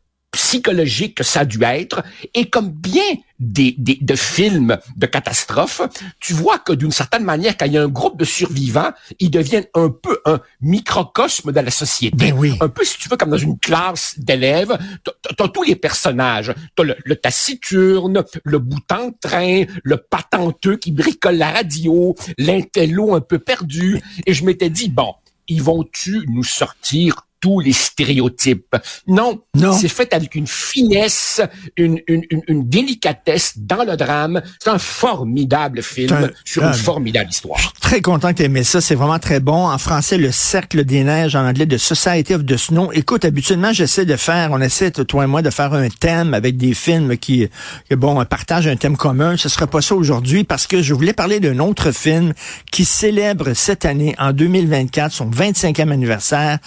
psychologique 0.50 1.14
que 1.14 1.22
ça 1.22 1.40
a 1.40 1.44
dû 1.44 1.62
être. 1.62 2.02
Et 2.34 2.50
comme 2.50 2.70
bien 2.70 3.04
des, 3.38 3.76
des, 3.78 3.98
de 4.00 4.16
films 4.16 4.78
de 4.96 5.06
catastrophes, 5.06 5.80
tu 6.18 6.32
vois 6.32 6.58
que 6.58 6.72
d'une 6.72 6.90
certaine 6.90 7.22
manière, 7.22 7.56
quand 7.56 7.66
il 7.66 7.74
y 7.74 7.78
a 7.78 7.84
un 7.84 7.88
groupe 7.88 8.18
de 8.18 8.24
survivants, 8.24 8.90
ils 9.20 9.30
deviennent 9.30 9.68
un 9.74 9.90
peu 9.90 10.18
un 10.24 10.40
microcosme 10.60 11.52
de 11.52 11.60
la 11.60 11.70
société. 11.70 12.16
Ben 12.16 12.34
oui. 12.36 12.56
Un 12.60 12.68
peu, 12.68 12.84
si 12.84 12.98
tu 12.98 13.08
veux, 13.08 13.16
comme 13.16 13.30
dans 13.30 13.36
une 13.36 13.60
classe 13.60 14.18
d'élèves, 14.18 14.76
t'as 15.04 15.48
tous 15.48 15.62
les 15.62 15.76
personnages. 15.76 16.52
T'as 16.74 16.82
le, 16.82 16.96
le 17.04 17.14
taciturne, 17.14 18.24
le 18.42 18.58
boutant 18.58 19.06
de 19.06 19.14
train, 19.20 19.62
le 19.84 19.98
patenteux 19.98 20.76
qui 20.78 20.90
bricole 20.90 21.36
la 21.36 21.52
radio, 21.52 22.16
l'intello 22.38 23.14
un 23.14 23.20
peu 23.20 23.38
perdu. 23.38 24.00
Et 24.26 24.34
je 24.34 24.44
m'étais 24.44 24.68
dit, 24.68 24.88
bon, 24.88 25.14
ils 25.46 25.62
vont-tu 25.62 26.24
nous 26.26 26.42
sortir 26.42 27.28
tous 27.40 27.60
les 27.60 27.72
stéréotypes. 27.72 28.76
Non, 29.06 29.40
non. 29.54 29.72
c'est 29.72 29.88
fait 29.88 30.12
avec 30.12 30.34
une 30.34 30.46
finesse, 30.46 31.40
une, 31.76 32.00
une, 32.06 32.24
une, 32.30 32.68
délicatesse 32.68 33.54
dans 33.56 33.84
le 33.84 33.96
drame. 33.96 34.42
C'est 34.62 34.70
un 34.70 34.78
formidable 34.78 35.82
film 35.82 36.12
un, 36.12 36.30
sur 36.44 36.62
une 36.64 36.74
formidable 36.74 37.30
histoire. 37.30 37.58
Je 37.58 37.64
suis 37.64 37.80
très 37.80 38.00
content 38.00 38.32
que 38.32 38.38
tu 38.38 38.44
aimé 38.44 38.64
ça. 38.64 38.80
C'est 38.80 38.94
vraiment 38.94 39.18
très 39.18 39.40
bon. 39.40 39.68
En 39.68 39.78
français, 39.78 40.18
Le 40.18 40.30
Cercle 40.30 40.84
des 40.84 41.02
Neiges, 41.02 41.34
en 41.34 41.46
anglais, 41.46 41.66
The 41.66 41.78
Society 41.78 42.34
of 42.34 42.44
the 42.44 42.56
Snow. 42.56 42.92
Écoute, 42.92 43.24
habituellement, 43.24 43.72
j'essaie 43.72 44.04
de 44.04 44.16
faire, 44.16 44.50
on 44.52 44.60
essaie, 44.60 44.90
toi 44.90 45.24
et 45.24 45.26
moi, 45.26 45.42
de 45.42 45.50
faire 45.50 45.72
un 45.72 45.88
thème 45.88 46.34
avec 46.34 46.56
des 46.56 46.74
films 46.74 47.16
qui, 47.16 47.48
qui 47.88 47.96
bon, 47.96 48.22
partagent 48.24 48.66
un 48.66 48.76
thème 48.76 48.96
commun. 48.96 49.36
Ce 49.36 49.48
sera 49.48 49.66
pas 49.66 49.80
ça 49.80 49.94
aujourd'hui 49.94 50.44
parce 50.44 50.66
que 50.66 50.82
je 50.82 50.94
voulais 50.94 51.12
parler 51.12 51.40
d'un 51.40 51.58
autre 51.58 51.92
film 51.92 52.34
qui 52.70 52.84
célèbre 52.84 53.54
cette 53.54 53.84
année, 53.84 54.14
en 54.18 54.32
2024, 54.32 55.12
son 55.12 55.30
25e 55.30 55.90
anniversaire, 55.90 56.58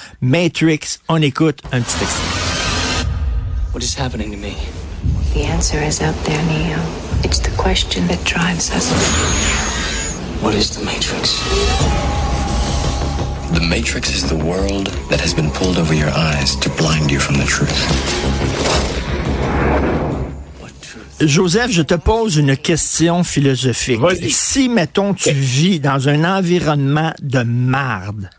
Matrix 0.63 0.99
on 1.09 1.21
écoute 1.21 1.59
un 1.73 1.81
petit 1.81 1.97
extrait. 2.01 3.05
What 3.73 3.83
is 3.83 3.95
happening 3.95 4.31
to 4.31 4.37
me? 4.37 4.55
The 5.33 5.43
answer 5.45 5.83
is 5.83 6.01
out 6.01 6.15
there, 6.23 6.41
Neo. 6.45 6.79
It's 7.25 7.39
the 7.39 7.51
question 7.57 8.07
that 8.07 8.23
drives 8.23 8.71
us. 8.71 8.89
What 10.41 10.55
is 10.55 10.69
the 10.69 10.85
Matrix? 10.85 11.41
The 13.53 13.59
Matrix 13.59 14.15
is 14.15 14.29
the 14.29 14.37
world 14.37 14.87
that 15.09 15.19
has 15.19 15.33
been 15.33 15.51
pulled 15.51 15.77
over 15.77 15.93
your 15.93 16.11
eyes 16.11 16.55
to 16.61 16.69
blind 16.77 17.11
you 17.11 17.19
from 17.19 17.35
the 17.35 17.45
truth. 17.45 17.77
Joseph, 21.19 21.71
je 21.71 21.81
te 21.81 21.95
pose 21.95 22.37
une 22.37 22.55
question 22.55 23.23
philosophique. 23.25 23.99
Si, 24.29 24.69
mettons, 24.69 25.13
tu 25.13 25.31
vis 25.31 25.81
dans 25.81 26.07
un 26.07 26.23
environnement 26.23 27.13
de 27.21 27.43
marde, 27.43 28.29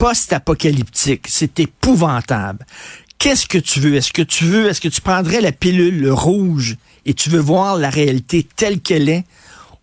post-apocalyptique. 0.00 1.26
C'est 1.28 1.60
épouvantable. 1.60 2.64
Qu'est-ce 3.18 3.46
que 3.46 3.58
tu 3.58 3.80
veux? 3.80 3.94
Est-ce 3.94 4.12
que 4.12 4.22
tu 4.22 4.44
veux, 4.44 4.68
est-ce 4.68 4.80
que 4.80 4.88
tu 4.88 5.02
prendrais 5.02 5.42
la 5.42 5.52
pilule 5.52 6.10
rouge 6.10 6.76
et 7.04 7.12
tu 7.12 7.28
veux 7.28 7.38
voir 7.38 7.76
la 7.76 7.90
réalité 7.90 8.46
telle 8.56 8.80
qu'elle 8.80 9.10
est? 9.10 9.24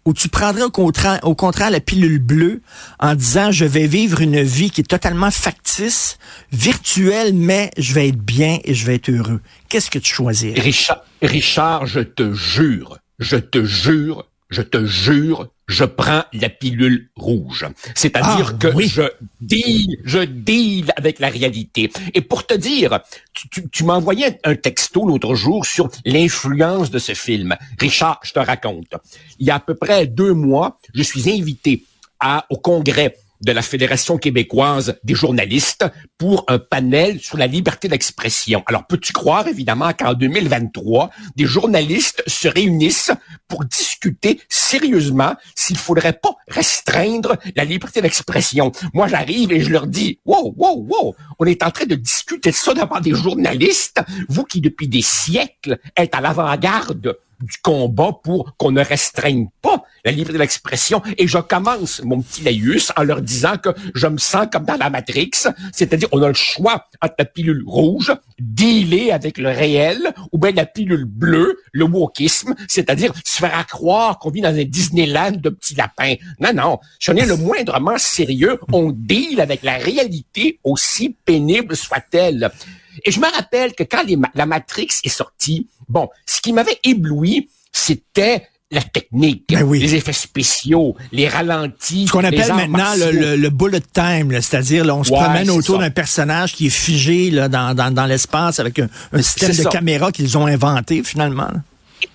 Ou 0.05 0.13
tu 0.13 0.27
prendrais 0.29 0.63
au 0.63 0.71
contraire, 0.71 1.19
au 1.23 1.35
contraire 1.35 1.69
la 1.69 1.81
pilule 1.81 2.17
bleue 2.17 2.61
en 2.99 3.13
disant 3.13 3.51
je 3.51 3.65
vais 3.65 3.87
vivre 3.87 4.21
une 4.21 4.41
vie 4.41 4.71
qui 4.71 4.81
est 4.81 4.85
totalement 4.85 5.29
factice, 5.29 6.17
virtuelle, 6.51 7.33
mais 7.33 7.69
je 7.77 7.93
vais 7.93 8.07
être 8.07 8.17
bien 8.17 8.57
et 8.63 8.73
je 8.73 8.85
vais 8.85 8.95
être 8.95 9.09
heureux. 9.09 9.41
Qu'est-ce 9.69 9.91
que 9.91 9.99
tu 9.99 10.11
choisis? 10.11 10.57
Richard, 10.57 11.03
Richard, 11.21 11.85
je 11.85 11.99
te 11.99 12.33
jure, 12.33 12.97
je 13.19 13.35
te 13.35 13.63
jure, 13.65 14.25
je 14.49 14.61
te 14.63 14.85
jure, 14.85 15.49
je 15.67 15.83
prends 15.83 16.23
la 16.33 16.49
pilule 16.49 17.09
rouge. 17.15 17.67
C'est-à-dire 17.93 18.53
ah, 18.53 18.57
que 18.57 18.67
oui. 18.69 18.87
je 18.87 19.03
deal, 19.41 19.97
je 20.05 20.19
deal 20.19 20.91
avec 20.95 21.19
la 21.19 21.29
réalité. 21.29 21.91
Et 22.13 22.21
pour 22.21 22.47
te 22.47 22.53
dire, 22.53 22.99
tu, 23.33 23.49
tu, 23.49 23.69
tu 23.69 23.83
m'as 23.83 23.95
envoyé 23.95 24.39
un 24.45 24.55
texto 24.55 25.05
l'autre 25.05 25.35
jour 25.35 25.65
sur 25.65 25.89
l'influence 26.05 26.89
de 26.89 26.99
ce 26.99 27.13
film. 27.13 27.55
Richard, 27.79 28.19
je 28.23 28.33
te 28.33 28.39
raconte. 28.39 28.95
Il 29.39 29.47
y 29.47 29.51
a 29.51 29.55
à 29.55 29.59
peu 29.59 29.75
près 29.75 30.07
deux 30.07 30.33
mois, 30.33 30.79
je 30.93 31.03
suis 31.03 31.29
invité 31.29 31.83
à, 32.19 32.45
au 32.49 32.57
congrès 32.57 33.15
de 33.41 33.51
la 33.51 33.61
Fédération 33.61 34.17
québécoise 34.17 34.99
des 35.03 35.15
journalistes 35.15 35.85
pour 36.17 36.45
un 36.47 36.59
panel 36.59 37.19
sur 37.19 37.37
la 37.37 37.47
liberté 37.47 37.87
d'expression. 37.87 38.63
Alors, 38.67 38.87
peux-tu 38.87 39.13
croire, 39.13 39.47
évidemment, 39.47 39.91
qu'en 39.93 40.13
2023, 40.13 41.09
des 41.35 41.45
journalistes 41.45 42.23
se 42.27 42.47
réunissent 42.47 43.11
pour 43.47 43.65
discuter 43.65 44.41
sérieusement 44.49 45.35
s'il 45.55 45.77
faudrait 45.77 46.13
pas 46.13 46.35
restreindre 46.47 47.37
la 47.55 47.65
liberté 47.65 48.01
d'expression? 48.01 48.71
Moi, 48.93 49.07
j'arrive 49.07 49.51
et 49.51 49.61
je 49.61 49.69
leur 49.69 49.87
dis, 49.87 50.19
wow, 50.25 50.53
wow, 50.57 50.85
wow, 50.87 51.15
on 51.39 51.45
est 51.45 51.63
en 51.63 51.71
train 51.71 51.85
de 51.85 51.95
discuter 51.95 52.51
de 52.51 52.55
ça 52.55 52.73
devant 52.73 52.99
des 52.99 53.13
journalistes, 53.13 54.01
vous 54.29 54.43
qui, 54.43 54.61
depuis 54.61 54.87
des 54.87 55.01
siècles, 55.01 55.79
êtes 55.95 56.15
à 56.15 56.21
l'avant-garde 56.21 57.17
du 57.41 57.57
combat 57.61 58.11
pour 58.23 58.55
qu'on 58.57 58.71
ne 58.71 58.83
restreigne 58.83 59.47
pas 59.61 59.83
la 60.05 60.11
liberté 60.11 60.37
d'expression. 60.37 61.01
Et 61.17 61.27
je 61.27 61.37
commence 61.37 62.01
mon 62.03 62.21
petit 62.21 62.43
laïus 62.43 62.91
en 62.95 63.03
leur 63.03 63.21
disant 63.21 63.57
que 63.57 63.69
je 63.93 64.07
me 64.07 64.17
sens 64.17 64.47
comme 64.51 64.65
dans 64.65 64.77
la 64.77 64.89
Matrix, 64.89 65.31
c'est-à-dire 65.71 66.09
on 66.11 66.21
a 66.21 66.27
le 66.27 66.33
choix 66.33 66.85
entre 67.01 67.15
la 67.19 67.25
pilule 67.25 67.63
rouge, 67.65 68.13
dealer 68.39 69.11
avec 69.11 69.37
le 69.37 69.49
réel, 69.49 69.99
ou 70.31 70.37
bien 70.37 70.51
la 70.51 70.65
pilule 70.65 71.05
bleue, 71.05 71.57
le 71.71 71.85
wokisme, 71.85 72.55
c'est-à-dire 72.67 73.13
se 73.25 73.39
faire 73.39 73.65
croire 73.67 74.19
qu'on 74.19 74.31
vit 74.31 74.41
dans 74.41 74.55
un 74.55 74.63
Disneyland 74.63 75.31
de 75.31 75.49
petits 75.49 75.75
lapins. 75.75 76.15
Non, 76.39 76.53
non, 76.53 76.79
si 76.99 77.09
on 77.09 77.15
est 77.15 77.25
le 77.25 77.37
moindrement 77.37 77.97
sérieux, 77.97 78.59
on 78.71 78.91
deal 78.91 79.41
avec 79.41 79.63
la 79.63 79.77
réalité 79.77 80.59
aussi 80.63 81.15
pénible 81.25 81.75
soit-elle. 81.75 82.51
Et 83.05 83.11
je 83.11 83.19
me 83.19 83.31
rappelle 83.31 83.73
que 83.73 83.83
quand 83.83 84.03
les, 84.03 84.17
la 84.35 84.45
Matrix 84.45 84.89
est 85.03 85.09
sortie, 85.09 85.67
bon, 85.89 86.09
ce 86.25 86.41
qui 86.41 86.53
m'avait 86.53 86.79
ébloui, 86.83 87.49
c'était 87.71 88.47
la 88.69 88.81
technique, 88.81 89.45
ben 89.49 89.63
oui. 89.63 89.79
les 89.79 89.95
effets 89.95 90.11
spéciaux, 90.11 90.95
les 91.13 91.29
ralentis. 91.29 92.07
Ce 92.07 92.11
qu'on 92.11 92.23
appelle 92.25 92.51
maintenant 92.53 92.93
le, 92.97 93.11
le, 93.11 93.35
le, 93.37 93.49
bullet 93.49 93.79
time, 93.93 94.31
c'est-à-dire 94.41 94.85
on 94.93 95.05
se 95.05 95.11
Ouais, 95.11 95.19
promène 95.19 95.49
autour 95.49 95.79
d'un 95.79 95.89
personnage 95.89 96.53
qui 96.53 96.67
est 96.67 96.71
figé 96.71 97.31
là, 97.31 97.47
dans, 97.47 97.73
dans, 97.73 97.93
dans 97.93 98.05
l'espace 98.05 98.59
avec 98.59 98.79
un, 98.79 98.89
un 99.13 99.21
système 99.21 99.49
de 99.51 99.63
ça. 99.63 99.69
caméra 99.69 100.11
qu'ils 100.11 100.37
ont 100.37 100.47
inventé 100.47 101.01
finalement. 101.03 101.49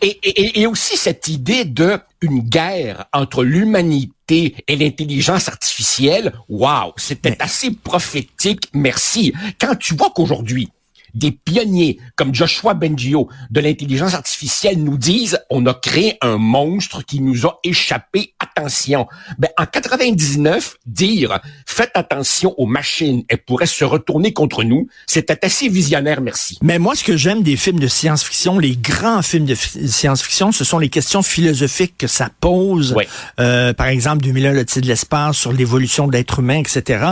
Et, 0.02 0.18
et, 0.22 0.60
et 0.60 0.66
aussi 0.66 0.96
cette 0.98 1.26
idée 1.28 1.64
de 1.64 1.98
une 2.20 2.40
guerre 2.40 3.06
entre 3.14 3.44
l'humanité 3.44 4.12
et 4.32 4.76
l'intelligence 4.76 5.48
artificielle, 5.48 6.32
wow, 6.48 6.92
c'était 6.96 7.36
assez 7.40 7.70
prophétique, 7.72 8.68
merci. 8.72 9.32
Quand 9.60 9.74
tu 9.76 9.94
vois 9.94 10.10
qu'aujourd'hui, 10.14 10.68
des 11.14 11.30
pionniers 11.32 11.98
comme 12.16 12.34
Joshua 12.34 12.74
Bengio 12.74 13.28
de 13.50 13.60
l'intelligence 13.60 14.14
artificielle 14.14 14.82
nous 14.82 14.96
disent 14.96 15.38
on 15.50 15.66
a 15.66 15.74
créé 15.74 16.16
un 16.20 16.38
monstre 16.38 17.04
qui 17.04 17.20
nous 17.20 17.46
a 17.46 17.58
échappé. 17.64 18.34
Attention. 18.40 19.06
Ben, 19.38 19.48
en 19.58 19.66
99, 19.66 20.76
dire 20.86 21.40
faites 21.66 21.90
attention 21.94 22.54
aux 22.58 22.66
machines, 22.66 23.24
elles 23.28 23.42
pourraient 23.44 23.66
se 23.66 23.84
retourner 23.84 24.32
contre 24.32 24.62
nous, 24.64 24.88
c'était 25.06 25.44
assez 25.44 25.68
visionnaire, 25.68 26.20
merci. 26.20 26.58
Mais 26.62 26.78
moi, 26.78 26.94
ce 26.94 27.04
que 27.04 27.16
j'aime 27.16 27.42
des 27.42 27.56
films 27.56 27.80
de 27.80 27.88
science-fiction, 27.88 28.58
les 28.58 28.76
grands 28.76 29.22
films 29.22 29.46
de 29.46 29.54
fi- 29.54 29.88
science-fiction, 29.88 30.52
ce 30.52 30.64
sont 30.64 30.78
les 30.78 30.88
questions 30.88 31.22
philosophiques 31.22 31.96
que 31.98 32.06
ça 32.06 32.28
pose. 32.40 32.92
Ouais. 32.92 33.08
Euh, 33.40 33.72
par 33.72 33.86
exemple, 33.86 34.22
2001, 34.24 34.52
le 34.52 34.64
titre 34.64 34.82
de 34.82 34.88
l'espace, 34.88 35.36
sur 35.36 35.52
l'évolution 35.52 36.06
de 36.06 36.12
l'être 36.12 36.40
humain, 36.40 36.60
etc. 36.60 37.04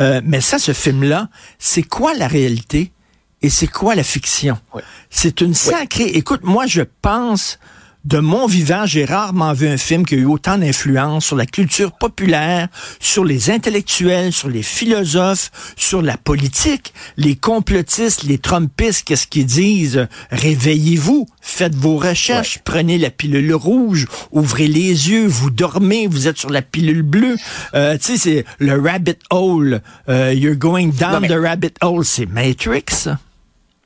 Euh, 0.00 0.20
mais 0.24 0.40
ça, 0.40 0.58
ce 0.58 0.72
film-là, 0.72 1.28
c'est 1.58 1.82
quoi 1.82 2.14
la 2.14 2.28
réalité? 2.28 2.92
Et 3.42 3.50
c'est 3.50 3.66
quoi 3.66 3.94
la 3.94 4.02
fiction? 4.04 4.56
C'est 5.10 5.40
une 5.40 5.54
sacrée... 5.54 6.04
Écoute, 6.14 6.40
moi, 6.44 6.66
je 6.66 6.82
pense... 7.02 7.58
De 8.04 8.18
mon 8.18 8.48
vivant, 8.48 8.84
j'ai 8.84 9.04
rarement 9.04 9.52
vu 9.52 9.68
un 9.68 9.76
film 9.76 10.04
qui 10.04 10.16
a 10.16 10.18
eu 10.18 10.24
autant 10.24 10.58
d'influence 10.58 11.24
sur 11.24 11.36
la 11.36 11.46
culture 11.46 11.92
populaire, 11.92 12.66
sur 12.98 13.24
les 13.24 13.48
intellectuels, 13.48 14.32
sur 14.32 14.48
les 14.48 14.64
philosophes, 14.64 15.52
sur 15.76 16.02
la 16.02 16.16
politique, 16.16 16.92
les 17.16 17.36
complotistes, 17.36 18.24
les 18.24 18.38
trumpistes, 18.38 19.04
qu'est-ce 19.06 19.28
qu'ils 19.28 19.46
disent? 19.46 20.08
Réveillez-vous, 20.32 21.28
faites 21.40 21.76
vos 21.76 21.96
recherches, 21.96 22.58
prenez 22.64 22.98
la 22.98 23.10
pilule 23.10 23.54
rouge, 23.54 24.08
ouvrez 24.32 24.66
les 24.66 25.08
yeux, 25.10 25.28
vous 25.28 25.50
dormez, 25.50 26.08
vous 26.08 26.26
êtes 26.26 26.38
sur 26.38 26.50
la 26.50 26.62
pilule 26.62 27.02
bleue. 27.02 27.36
Euh, 27.74 27.96
tu 27.98 28.04
sais, 28.04 28.16
c'est 28.16 28.44
le 28.58 28.80
rabbit 28.80 29.14
hole. 29.30 29.80
Euh, 30.08 30.32
you're 30.34 30.56
going 30.56 30.88
down 30.88 31.12
Non, 31.12 31.20
mais- 31.20 31.28
the 31.28 31.38
rabbit 31.40 31.74
hole. 31.80 32.04
C'est 32.04 32.26
Matrix. 32.26 33.10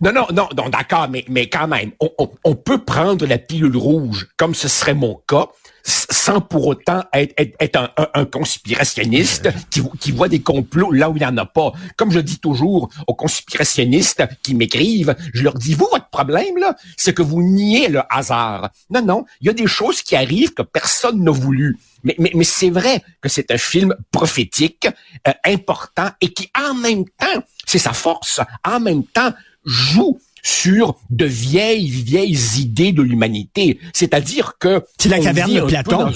Non, 0.01 0.13
non, 0.13 0.27
non, 0.33 0.49
non, 0.57 0.69
d'accord, 0.69 1.09
mais, 1.09 1.25
mais 1.29 1.49
quand 1.49 1.69
même, 1.69 1.93
on, 2.01 2.11
on, 2.19 2.31
on 2.45 2.55
peut 2.55 2.85
prendre 2.85 3.25
la 3.27 3.39
pilule 3.39 3.77
rouge, 3.77 4.29
comme 4.37 4.55
ce 4.55 4.69
serait 4.69 4.95
mon 4.95 5.21
cas, 5.27 5.47
sans 5.85 6.41
pour 6.41 6.67
autant 6.67 7.05
être, 7.15 7.33
être, 7.39 7.55
être 7.61 7.77
un, 7.77 7.91
un- 7.97 8.09
un 8.15 8.25
conspirationniste 8.25 9.49
qui, 9.71 9.81
qui 10.01 10.11
voit 10.13 10.29
des 10.29 10.41
complots 10.43 10.91
là 10.91 11.09
où 11.09 11.17
il 11.17 11.21
n'y 11.21 11.27
en 11.27 11.37
a 11.39 11.47
pas. 11.47 11.73
Comme 11.97 12.11
je 12.11 12.19
dis 12.21 12.41
toujours 12.41 12.91
aux 13.07 13.15
conspirationnistes 13.15 14.23
qui 14.43 14.55
m'écrivent, 14.55 15.15
je 15.33 15.43
leur 15.45 15.55
dis, 15.55 15.75
vous, 15.75 15.89
votre 15.91 16.11
problème, 16.11 16.59
là, 16.59 16.75
c'est 16.97 17.15
que 17.15 17.23
vous 17.23 17.43
niez 17.43 17.89
le 17.89 18.03
hasard. 18.11 18.71
Non, 18.91 19.03
non, 19.03 19.25
il 19.41 19.47
y 19.47 19.51
a 19.51 19.53
des 19.55 19.67
choses 19.69 20.03
qui 20.03 20.17
arrivent 20.17 20.55
que 20.55 20.63
personne 20.63 21.23
n'a 21.23 21.31
voulu. 21.31 21.79
Mais, 22.05 22.17
mais, 22.19 22.33
mais 22.35 22.45
c'est 22.45 22.71
vrai 22.71 23.03
que 23.21 23.29
c'est 23.29 23.51
un 23.51 23.59
film 23.59 23.95
prophétique, 24.11 24.89
euh, 25.27 25.33
important, 25.45 26.11
et 26.21 26.33
qui, 26.33 26.51
en 26.59 26.75
même 26.75 27.05
temps, 27.19 27.43
c'est 27.65 27.79
sa 27.79 27.93
force, 27.93 28.41
en 28.65 28.81
même 28.81 29.05
temps, 29.05 29.33
joue 29.67 30.19
sur 30.43 30.95
de 31.11 31.27
vieilles, 31.27 31.91
vieilles 31.91 32.39
idées 32.61 32.93
de 32.93 33.03
l'humanité. 33.03 33.79
C'est-à-dire 33.93 34.55
que... 34.59 34.85
C'est 34.99 35.09
la 35.09 35.19
caverne 35.19 35.53
de 35.53 35.61
Platon. 35.61 36.13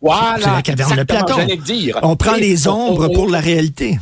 Voilà. 0.00 0.36
C'est 0.38 0.50
la 0.50 0.62
caverne 0.62 0.96
de 0.96 1.02
Platon. 1.02 1.46
Dire. 1.64 1.98
On 2.02 2.14
prend 2.14 2.36
les 2.36 2.68
ombres 2.68 3.08
pour 3.08 3.28
la 3.28 3.40
réalité. 3.40 3.98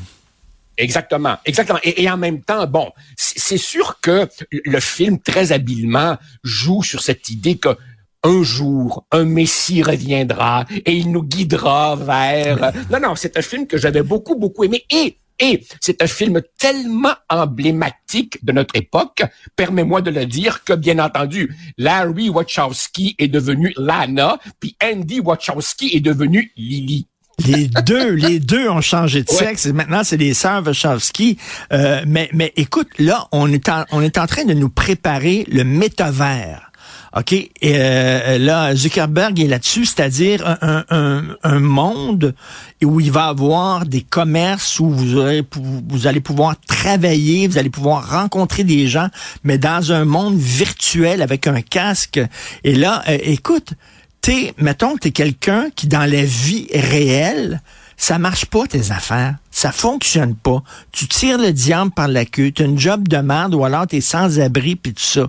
Exactement, 0.78 1.36
exactement. 1.44 1.78
Et, 1.84 2.10
en 2.10 2.16
même 2.16 2.40
temps, 2.40 2.66
bon, 2.66 2.90
c'est 3.16 3.58
sûr 3.58 4.00
que 4.00 4.28
le 4.50 4.80
film 4.80 5.20
très 5.20 5.52
habilement 5.52 6.16
joue 6.42 6.82
sur 6.82 7.02
cette 7.02 7.28
idée 7.28 7.56
que 7.56 7.76
un 8.24 8.42
jour, 8.42 9.04
un 9.10 9.24
Messie 9.24 9.82
reviendra 9.82 10.64
et 10.70 10.92
il 10.92 11.10
nous 11.10 11.22
guidera 11.22 11.96
vers. 11.96 12.72
Non, 12.90 13.00
non, 13.00 13.16
c'est 13.16 13.36
un 13.36 13.42
film 13.42 13.66
que 13.66 13.78
j'avais 13.78 14.02
beaucoup, 14.02 14.36
beaucoup 14.36 14.64
aimé. 14.64 14.84
Et 14.90 15.16
et 15.38 15.64
c'est 15.80 16.02
un 16.02 16.06
film 16.06 16.40
tellement 16.58 17.14
emblématique 17.28 18.44
de 18.44 18.52
notre 18.52 18.76
époque, 18.76 19.22
permets-moi 19.56 20.02
de 20.02 20.10
le 20.10 20.26
dire, 20.26 20.64
que 20.64 20.72
bien 20.72 20.98
entendu, 20.98 21.54
Larry 21.78 22.28
Wachowski 22.28 23.16
est 23.18 23.28
devenu 23.28 23.72
Lana, 23.76 24.38
puis 24.60 24.76
Andy 24.82 25.20
Wachowski 25.20 25.96
est 25.96 26.00
devenu 26.00 26.52
Lily. 26.56 27.06
Les 27.46 27.68
deux, 27.86 28.12
les 28.12 28.38
deux 28.38 28.68
ont 28.68 28.80
changé 28.80 29.22
de 29.22 29.30
sexe. 29.30 29.66
maintenant, 29.66 30.04
c'est 30.04 30.16
les 30.16 30.34
sœurs 30.34 30.64
Wachowski. 30.64 31.38
Euh, 31.72 32.02
mais, 32.06 32.28
mais 32.32 32.52
écoute, 32.56 32.88
là, 32.98 33.28
on 33.32 33.52
est, 33.52 33.70
on 33.90 34.02
est 34.02 34.18
en 34.18 34.26
train 34.26 34.44
de 34.44 34.54
nous 34.54 34.68
préparer 34.68 35.44
le 35.50 35.64
métavers. 35.64 36.71
OK? 37.16 37.34
Euh, 37.64 38.38
là, 38.38 38.74
Zuckerberg 38.74 39.38
est 39.38 39.46
là-dessus, 39.46 39.84
c'est-à-dire 39.84 40.58
un, 40.62 41.60
monde 41.60 42.34
où 42.82 43.00
il 43.00 43.12
va 43.12 43.26
avoir 43.26 43.84
des 43.84 44.00
commerces 44.00 44.80
où 44.80 44.90
vous, 44.90 46.06
allez 46.06 46.20
pouvoir 46.20 46.56
travailler, 46.66 47.46
vous 47.48 47.58
allez 47.58 47.70
pouvoir 47.70 48.10
rencontrer 48.10 48.64
des 48.64 48.86
gens, 48.86 49.08
mais 49.44 49.58
dans 49.58 49.92
un 49.92 50.04
monde 50.04 50.36
virtuel 50.38 51.22
avec 51.22 51.46
un 51.46 51.60
casque. 51.60 52.20
Et 52.64 52.74
là, 52.74 53.02
euh, 53.08 53.18
écoute, 53.22 53.74
t'es, 54.22 54.54
mettons, 54.58 54.96
t'es 54.96 55.10
quelqu'un 55.10 55.66
qui, 55.76 55.88
dans 55.88 56.10
la 56.10 56.24
vie 56.24 56.68
réelle, 56.72 57.60
ça 58.02 58.18
marche 58.18 58.46
pas 58.46 58.66
tes 58.66 58.90
affaires, 58.90 59.36
ça 59.52 59.70
fonctionne 59.70 60.34
pas. 60.34 60.62
Tu 60.90 61.06
tires 61.06 61.38
le 61.38 61.52
diable 61.52 61.92
par 61.92 62.08
la 62.08 62.24
queue, 62.24 62.50
tu 62.50 62.62
as 62.62 62.64
une 62.64 62.78
job 62.78 63.06
de 63.06 63.18
merde 63.18 63.54
ou 63.54 63.64
alors 63.64 63.86
tu 63.86 63.96
es 63.96 64.00
sans 64.00 64.40
abri 64.40 64.74
puis 64.74 64.92
tout 64.92 65.02
ça. 65.02 65.28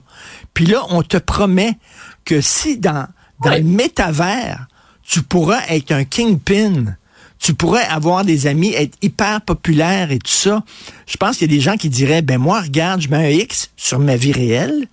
Puis 0.54 0.66
là, 0.66 0.86
on 0.90 1.04
te 1.04 1.18
promet 1.18 1.78
que 2.26 2.42
si 2.42 2.78
dans 2.78 3.08
dans 3.44 3.52
le 3.52 3.64
métavers, 3.64 4.68
tu 5.04 5.22
pourras 5.22 5.62
être 5.70 5.92
un 5.92 6.06
kingpin, 6.06 6.96
tu 7.40 7.54
pourrais 7.54 7.84
avoir 7.84 8.24
des 8.24 8.48
amis, 8.48 8.74
être 8.74 8.98
hyper 9.02 9.42
populaire 9.42 10.12
et 10.12 10.20
tout 10.20 10.32
ça. 10.32 10.64
Je 11.08 11.18
pense 11.18 11.38
qu'il 11.38 11.52
y 11.52 11.54
a 11.54 11.58
des 11.58 11.62
gens 11.62 11.76
qui 11.76 11.90
diraient 11.90 12.22
ben 12.22 12.38
moi 12.38 12.62
regarde, 12.62 13.02
je 13.02 13.10
mets 13.10 13.18
un 13.18 13.30
X 13.30 13.72
sur 13.76 14.00
ma 14.00 14.16
vie 14.16 14.32
réelle 14.32 14.88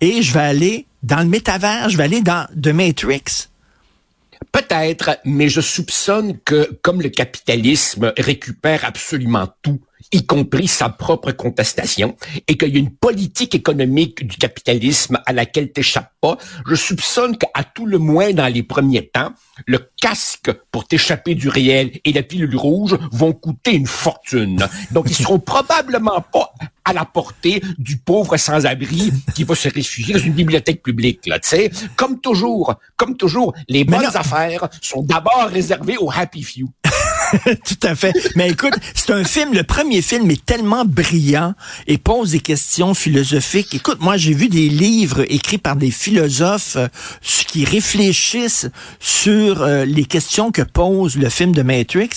et 0.00 0.20
je 0.20 0.34
vais 0.34 0.40
aller 0.40 0.86
dans 1.02 1.20
le 1.20 1.26
métavers, 1.26 1.88
je 1.88 1.96
vais 1.96 2.04
aller 2.04 2.20
dans 2.20 2.46
The 2.60 2.68
Matrix. 2.68 3.48
Peut-être, 4.52 5.18
mais 5.24 5.48
je 5.48 5.60
soupçonne 5.60 6.38
que 6.44 6.78
comme 6.82 7.00
le 7.00 7.08
capitalisme 7.08 8.12
récupère 8.18 8.84
absolument 8.84 9.48
tout, 9.62 9.80
y 10.12 10.24
compris 10.24 10.68
sa 10.68 10.88
propre 10.88 11.32
contestation, 11.32 12.16
et 12.48 12.56
qu'il 12.56 12.74
y 12.74 12.76
a 12.76 12.80
une 12.80 12.94
politique 12.94 13.54
économique 13.54 14.26
du 14.26 14.36
capitalisme 14.36 15.18
à 15.26 15.32
laquelle 15.32 15.72
t'échappes 15.72 16.12
pas, 16.20 16.36
je 16.66 16.74
soupçonne 16.74 17.36
qu'à 17.36 17.64
tout 17.64 17.86
le 17.86 17.98
moins 17.98 18.32
dans 18.32 18.52
les 18.52 18.62
premiers 18.62 19.08
temps, 19.08 19.32
le 19.66 19.90
casque 20.00 20.52
pour 20.70 20.86
t'échapper 20.86 21.34
du 21.34 21.48
réel 21.48 21.92
et 22.04 22.12
la 22.12 22.22
pilule 22.22 22.56
rouge 22.56 22.96
vont 23.10 23.32
coûter 23.32 23.72
une 23.72 23.86
fortune. 23.86 24.66
Donc, 24.90 25.06
ils 25.08 25.16
seront 25.16 25.38
probablement 25.46 26.20
pas 26.20 26.52
à 26.84 26.92
la 26.92 27.04
portée 27.04 27.60
du 27.78 27.98
pauvre 27.98 28.36
sans-abri 28.36 29.12
qui 29.34 29.44
va 29.44 29.54
se 29.54 29.68
réfugier 29.68 30.14
dans 30.14 30.20
une 30.20 30.34
bibliothèque 30.34 30.82
publique, 30.82 31.26
là, 31.26 31.38
tu 31.40 31.48
sais. 31.48 31.70
Comme 31.96 32.20
toujours, 32.20 32.74
comme 32.96 33.16
toujours, 33.16 33.54
les 33.68 33.84
bonnes 33.84 34.14
affaires 34.14 34.68
sont 34.80 35.02
d'abord 35.02 35.48
réservées 35.50 35.96
aux 35.98 36.10
happy 36.10 36.42
few. 36.42 36.70
Tout 37.64 37.86
à 37.86 37.94
fait. 37.94 38.12
Mais 38.36 38.50
écoute, 38.50 38.74
c'est 38.94 39.10
un 39.10 39.24
film, 39.24 39.52
le 39.52 39.62
premier 39.62 40.02
film 40.02 40.30
est 40.30 40.44
tellement 40.44 40.84
brillant 40.84 41.54
et 41.86 41.98
pose 41.98 42.32
des 42.32 42.40
questions 42.40 42.94
philosophiques. 42.94 43.74
Écoute, 43.74 43.98
moi, 44.00 44.16
j'ai 44.16 44.34
vu 44.34 44.48
des 44.48 44.68
livres 44.68 45.24
écrits 45.28 45.58
par 45.58 45.76
des 45.76 45.90
philosophes 45.90 46.76
euh, 46.76 46.88
qui 47.46 47.64
réfléchissent 47.64 48.68
sur 49.00 49.62
euh, 49.62 49.84
les 49.84 50.04
questions 50.04 50.50
que 50.50 50.62
pose 50.62 51.16
le 51.16 51.28
film 51.28 51.52
de 51.52 51.62
Matrix. 51.62 52.10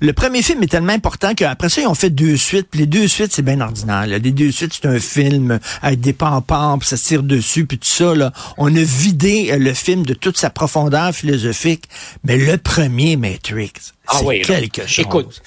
Le 0.00 0.12
premier 0.12 0.42
film 0.42 0.62
est 0.62 0.68
tellement 0.68 0.92
important 0.92 1.34
qu'après 1.34 1.68
ça, 1.68 1.82
ils 1.82 1.86
ont 1.86 1.94
fait 1.94 2.10
deux 2.10 2.36
suites. 2.36 2.68
les 2.74 2.86
deux 2.86 3.08
suites, 3.08 3.32
c'est 3.32 3.42
bien 3.42 3.60
ordinaire. 3.60 4.06
Les 4.06 4.32
deux 4.32 4.50
suites, 4.50 4.72
c'est 4.80 4.88
un 4.88 4.98
film 4.98 5.58
avec 5.82 6.00
des 6.00 6.12
pampans, 6.12 6.78
puis 6.78 6.88
ça 6.88 6.96
tire 6.96 7.22
dessus, 7.22 7.66
puis 7.66 7.78
tout 7.78 7.88
ça. 7.88 8.14
Là. 8.14 8.32
On 8.56 8.74
a 8.74 8.82
vidé 8.82 9.50
euh, 9.50 9.58
le 9.58 9.74
film 9.74 10.04
de 10.04 10.14
toute 10.14 10.38
sa 10.38 10.50
profondeur 10.50 11.12
philosophique. 11.14 11.84
Mais 12.24 12.38
le 12.38 12.56
premier 12.56 13.16
Matrix, 13.16 13.72
ah 14.08 14.20
c'est 14.24 14.40
quelque 14.40 14.86
chose. 14.86 15.04
Écoute, 15.04 15.42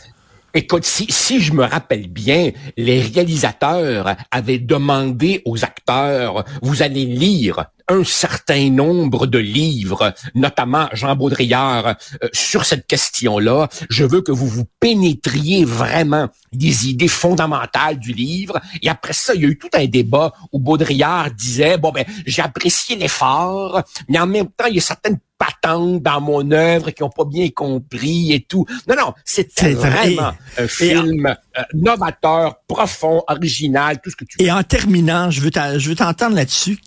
Écoute, 0.54 0.84
si, 0.84 1.06
si 1.12 1.40
je 1.40 1.54
me 1.54 1.64
rappelle 1.64 2.08
bien, 2.08 2.52
les 2.76 3.02
réalisateurs 3.02 4.16
avaient 4.32 4.58
demandé 4.58 5.44
aux 5.46 5.64
acteurs, 5.64 6.44
vous 6.64 6.82
allez 6.82 7.06
lire 7.06 7.66
un 7.90 8.04
certain 8.04 8.70
nombre 8.70 9.28
de 9.28 9.40
livres, 9.40 10.14
notamment 10.36 10.88
Jean 10.94 11.16
Baudrillard, 11.16 11.96
euh, 12.24 12.30
sur 12.34 12.66
cette 12.66 12.88
question-là. 12.88 13.68
Je 13.90 14.06
veux 14.06 14.22
que 14.22 14.32
vous 14.32 14.48
vous 14.48 14.66
pénétriez 14.80 15.66
vraiment 15.66 16.30
des 16.54 16.88
idées 16.88 17.08
fondamentales 17.08 18.00
du 18.00 18.14
livre. 18.14 18.60
Et 18.82 18.90
après 18.90 19.14
ça, 19.14 19.34
il 19.34 19.42
y 19.42 19.46
a 19.46 19.50
eu 19.50 19.58
tout 19.58 19.70
un 19.74 19.86
débat 19.86 20.34
où 20.52 20.60
Baudrillard 20.60 21.32
disait, 21.32 21.78
bon 21.78 21.92
ben, 21.92 22.06
j'ai 22.26 22.42
apprécié 22.42 22.96
l'effort, 22.96 23.82
mais 24.08 24.20
en 24.20 24.28
même 24.28 24.48
temps, 24.48 24.66
il 24.68 24.76
y 24.76 24.80
a 24.80 24.82
certaines 24.82 25.20
patentes 25.38 26.04
dans 26.04 26.20
mon 26.20 26.52
œuvre 26.52 26.92
qui 26.92 27.02
ont 27.02 27.10
pas 27.10 27.24
bien 27.24 27.50
compris 27.50 28.34
et 28.34 28.42
tout. 28.42 28.66
Non, 28.88 28.96
non, 28.96 29.14
c'était 29.24 29.74
vraiment 29.74 30.34
un 30.58 30.68
film 30.68 31.26
euh, 31.26 31.62
novateur, 31.74 32.56
profond, 32.68 33.24
original, 33.28 34.00
tout 34.04 34.10
ce 34.10 34.18
que 34.18 34.26
tu 34.26 34.38
veux. 34.38 34.46
Et 34.46 34.52
en 34.52 34.64
terminant, 34.64 35.32
je 35.32 35.42
veux 35.42 35.96
t'entendre 35.96 36.36
là-dessus 36.36 36.80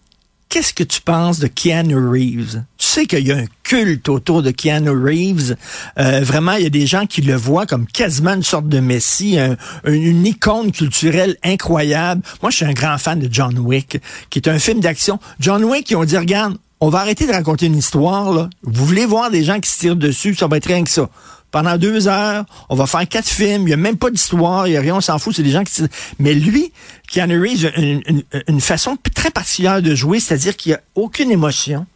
qu'est-ce 0.52 0.74
que 0.74 0.84
tu 0.84 1.00
penses 1.00 1.38
de 1.38 1.46
Keanu 1.46 1.96
Reeves? 1.96 2.62
Tu 2.76 2.86
sais 2.86 3.06
qu'il 3.06 3.26
y 3.26 3.32
a 3.32 3.36
un 3.38 3.46
culte 3.62 4.10
autour 4.10 4.42
de 4.42 4.50
Keanu 4.50 4.90
Reeves. 4.90 5.56
Euh, 5.98 6.20
vraiment, 6.22 6.52
il 6.52 6.64
y 6.64 6.66
a 6.66 6.70
des 6.70 6.86
gens 6.86 7.06
qui 7.06 7.22
le 7.22 7.34
voient 7.34 7.64
comme 7.64 7.86
quasiment 7.86 8.34
une 8.34 8.42
sorte 8.42 8.68
de 8.68 8.78
messie, 8.78 9.38
une 9.86 10.26
icône 10.26 10.70
culturelle 10.70 11.38
incroyable. 11.42 12.20
Moi, 12.42 12.50
je 12.50 12.56
suis 12.56 12.66
un 12.66 12.74
grand 12.74 12.98
fan 12.98 13.18
de 13.18 13.32
John 13.32 13.58
Wick, 13.58 13.98
qui 14.28 14.40
est 14.40 14.48
un 14.48 14.58
film 14.58 14.80
d'action. 14.80 15.18
John 15.40 15.64
Wick, 15.64 15.90
ils 15.90 15.96
ont 15.96 16.04
dit, 16.04 16.18
regarde, 16.18 16.58
on 16.80 16.90
va 16.90 16.98
arrêter 16.98 17.26
de 17.26 17.32
raconter 17.32 17.64
une 17.64 17.78
histoire. 17.78 18.30
Là. 18.30 18.50
Vous 18.62 18.84
voulez 18.84 19.06
voir 19.06 19.30
des 19.30 19.44
gens 19.44 19.58
qui 19.58 19.70
se 19.70 19.78
tirent 19.78 19.96
dessus, 19.96 20.34
ça 20.34 20.48
va 20.48 20.58
être 20.58 20.66
rien 20.66 20.84
que 20.84 20.90
ça 20.90 21.08
pendant 21.52 21.76
deux 21.76 22.08
heures, 22.08 22.44
on 22.70 22.74
va 22.74 22.86
faire 22.86 23.06
quatre 23.06 23.28
films, 23.28 23.62
il 23.62 23.66
n'y 23.66 23.72
a 23.74 23.76
même 23.76 23.98
pas 23.98 24.10
d'histoire, 24.10 24.66
il 24.66 24.70
n'y 24.70 24.76
a 24.76 24.80
rien, 24.80 24.96
on 24.96 25.00
s'en 25.00 25.18
fout, 25.18 25.36
c'est 25.36 25.42
des 25.42 25.50
gens 25.50 25.62
qui... 25.62 25.82
Mais 26.18 26.34
lui, 26.34 26.72
Keanu 27.08 27.40
Reeves, 27.40 27.70
une, 27.76 28.22
une, 28.48 28.60
façon 28.60 28.96
très 29.14 29.30
particulière 29.30 29.82
de 29.82 29.94
jouer, 29.94 30.18
c'est-à-dire 30.18 30.56
qu'il 30.56 30.72
n'y 30.72 30.76
a 30.76 30.80
aucune 30.94 31.30
émotion. 31.30 31.86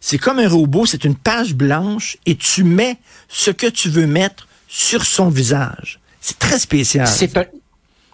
C'est 0.00 0.18
comme 0.18 0.38
un 0.38 0.48
robot, 0.48 0.84
c'est 0.84 1.04
une 1.04 1.14
page 1.14 1.54
blanche 1.54 2.18
et 2.26 2.34
tu 2.34 2.64
mets 2.64 2.98
ce 3.28 3.50
que 3.50 3.68
tu 3.68 3.88
veux 3.88 4.06
mettre 4.06 4.48
sur 4.68 5.06
son 5.06 5.30
visage. 5.30 6.00
C'est 6.20 6.38
très 6.38 6.58
spécial. 6.58 7.06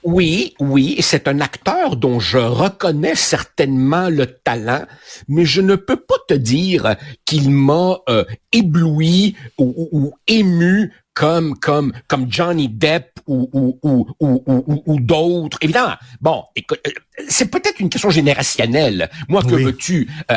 Oui, 0.03 0.55
oui, 0.61 0.97
c'est 1.01 1.29
un 1.29 1.41
acteur 1.41 1.97
dont 1.97 2.21
je 2.21 2.39
reconnais 2.39 3.15
certainement 3.15 4.09
le 4.09 4.27
talent, 4.27 4.85
mais 5.29 5.45
je 5.45 5.61
ne 5.61 5.77
peux 5.77 5.97
pas 5.97 6.17
te 6.29 6.35
dire 6.35 6.97
qu'il 7.25 7.51
m'a 7.51 7.99
euh, 8.09 8.25
ébloui 8.53 9.37
ou, 9.59 9.89
ou, 9.93 10.13
ému 10.27 10.93
comme 11.15 11.59
comme 11.59 11.93
comme 12.07 12.31
Johnny 12.31 12.69
Depp 12.69 13.21
ou 13.27 13.49
ou 13.53 13.79
ou 13.83 14.07
ou, 14.21 14.83
ou, 14.87 15.01
d'autres. 15.01 15.59
Évidemment, 15.61 15.95
bon, 16.21 16.45
euh, 16.57 16.91
c'est 17.29 17.51
peut-être 17.51 17.81
une 17.81 17.91
question 17.91 18.11
générationnelle. 18.11 19.11
Moi, 19.29 19.43
que 19.43 19.55
veux-tu 19.55 20.09
euh, 20.31 20.37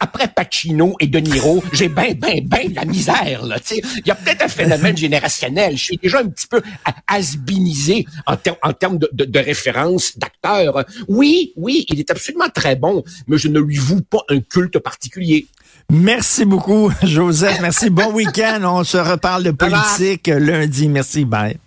Après 0.00 0.28
Pacino 0.28 0.94
et 1.00 1.06
De 1.06 1.18
Niro, 1.18 1.62
j'ai 1.72 1.88
ben 1.88 2.14
ben 2.14 2.46
ben 2.46 2.72
la 2.74 2.84
misère 2.84 3.44
là. 3.44 3.58
Tu 3.60 3.76
sais, 3.76 3.82
il 3.98 4.06
y 4.06 4.10
a 4.10 4.14
peut-être 4.14 4.42
un 4.42 4.48
phénomène 4.48 4.96
générationnel. 5.06 5.76
Je 5.76 5.84
suis 5.84 5.98
déjà 5.98 6.18
un 6.18 6.28
petit 6.28 6.46
peu 6.46 6.62
asbinisé 7.06 8.06
en, 8.26 8.36
en 8.62 8.72
termes 8.72 8.98
de, 8.98 9.08
de, 9.12 9.24
de 9.24 9.38
référence 9.38 10.18
d'acteur. 10.18 10.84
Oui, 11.08 11.52
oui, 11.56 11.86
il 11.88 12.00
est 12.00 12.10
absolument 12.10 12.48
très 12.54 12.76
bon, 12.76 13.02
mais 13.26 13.38
je 13.38 13.48
ne 13.48 13.60
lui 13.60 13.76
voue 13.76 14.02
pas 14.02 14.24
un 14.28 14.40
culte 14.40 14.78
particulier. 14.78 15.46
Merci 15.90 16.44
beaucoup, 16.44 16.90
Joseph. 17.02 17.60
Merci. 17.62 17.88
Bon 17.88 18.12
week-end. 18.12 18.60
On 18.64 18.84
se 18.84 18.98
reparle 18.98 19.44
de 19.44 19.50
politique 19.52 20.26
lundi. 20.26 20.88
Merci. 20.88 21.24
Bye. 21.24 21.58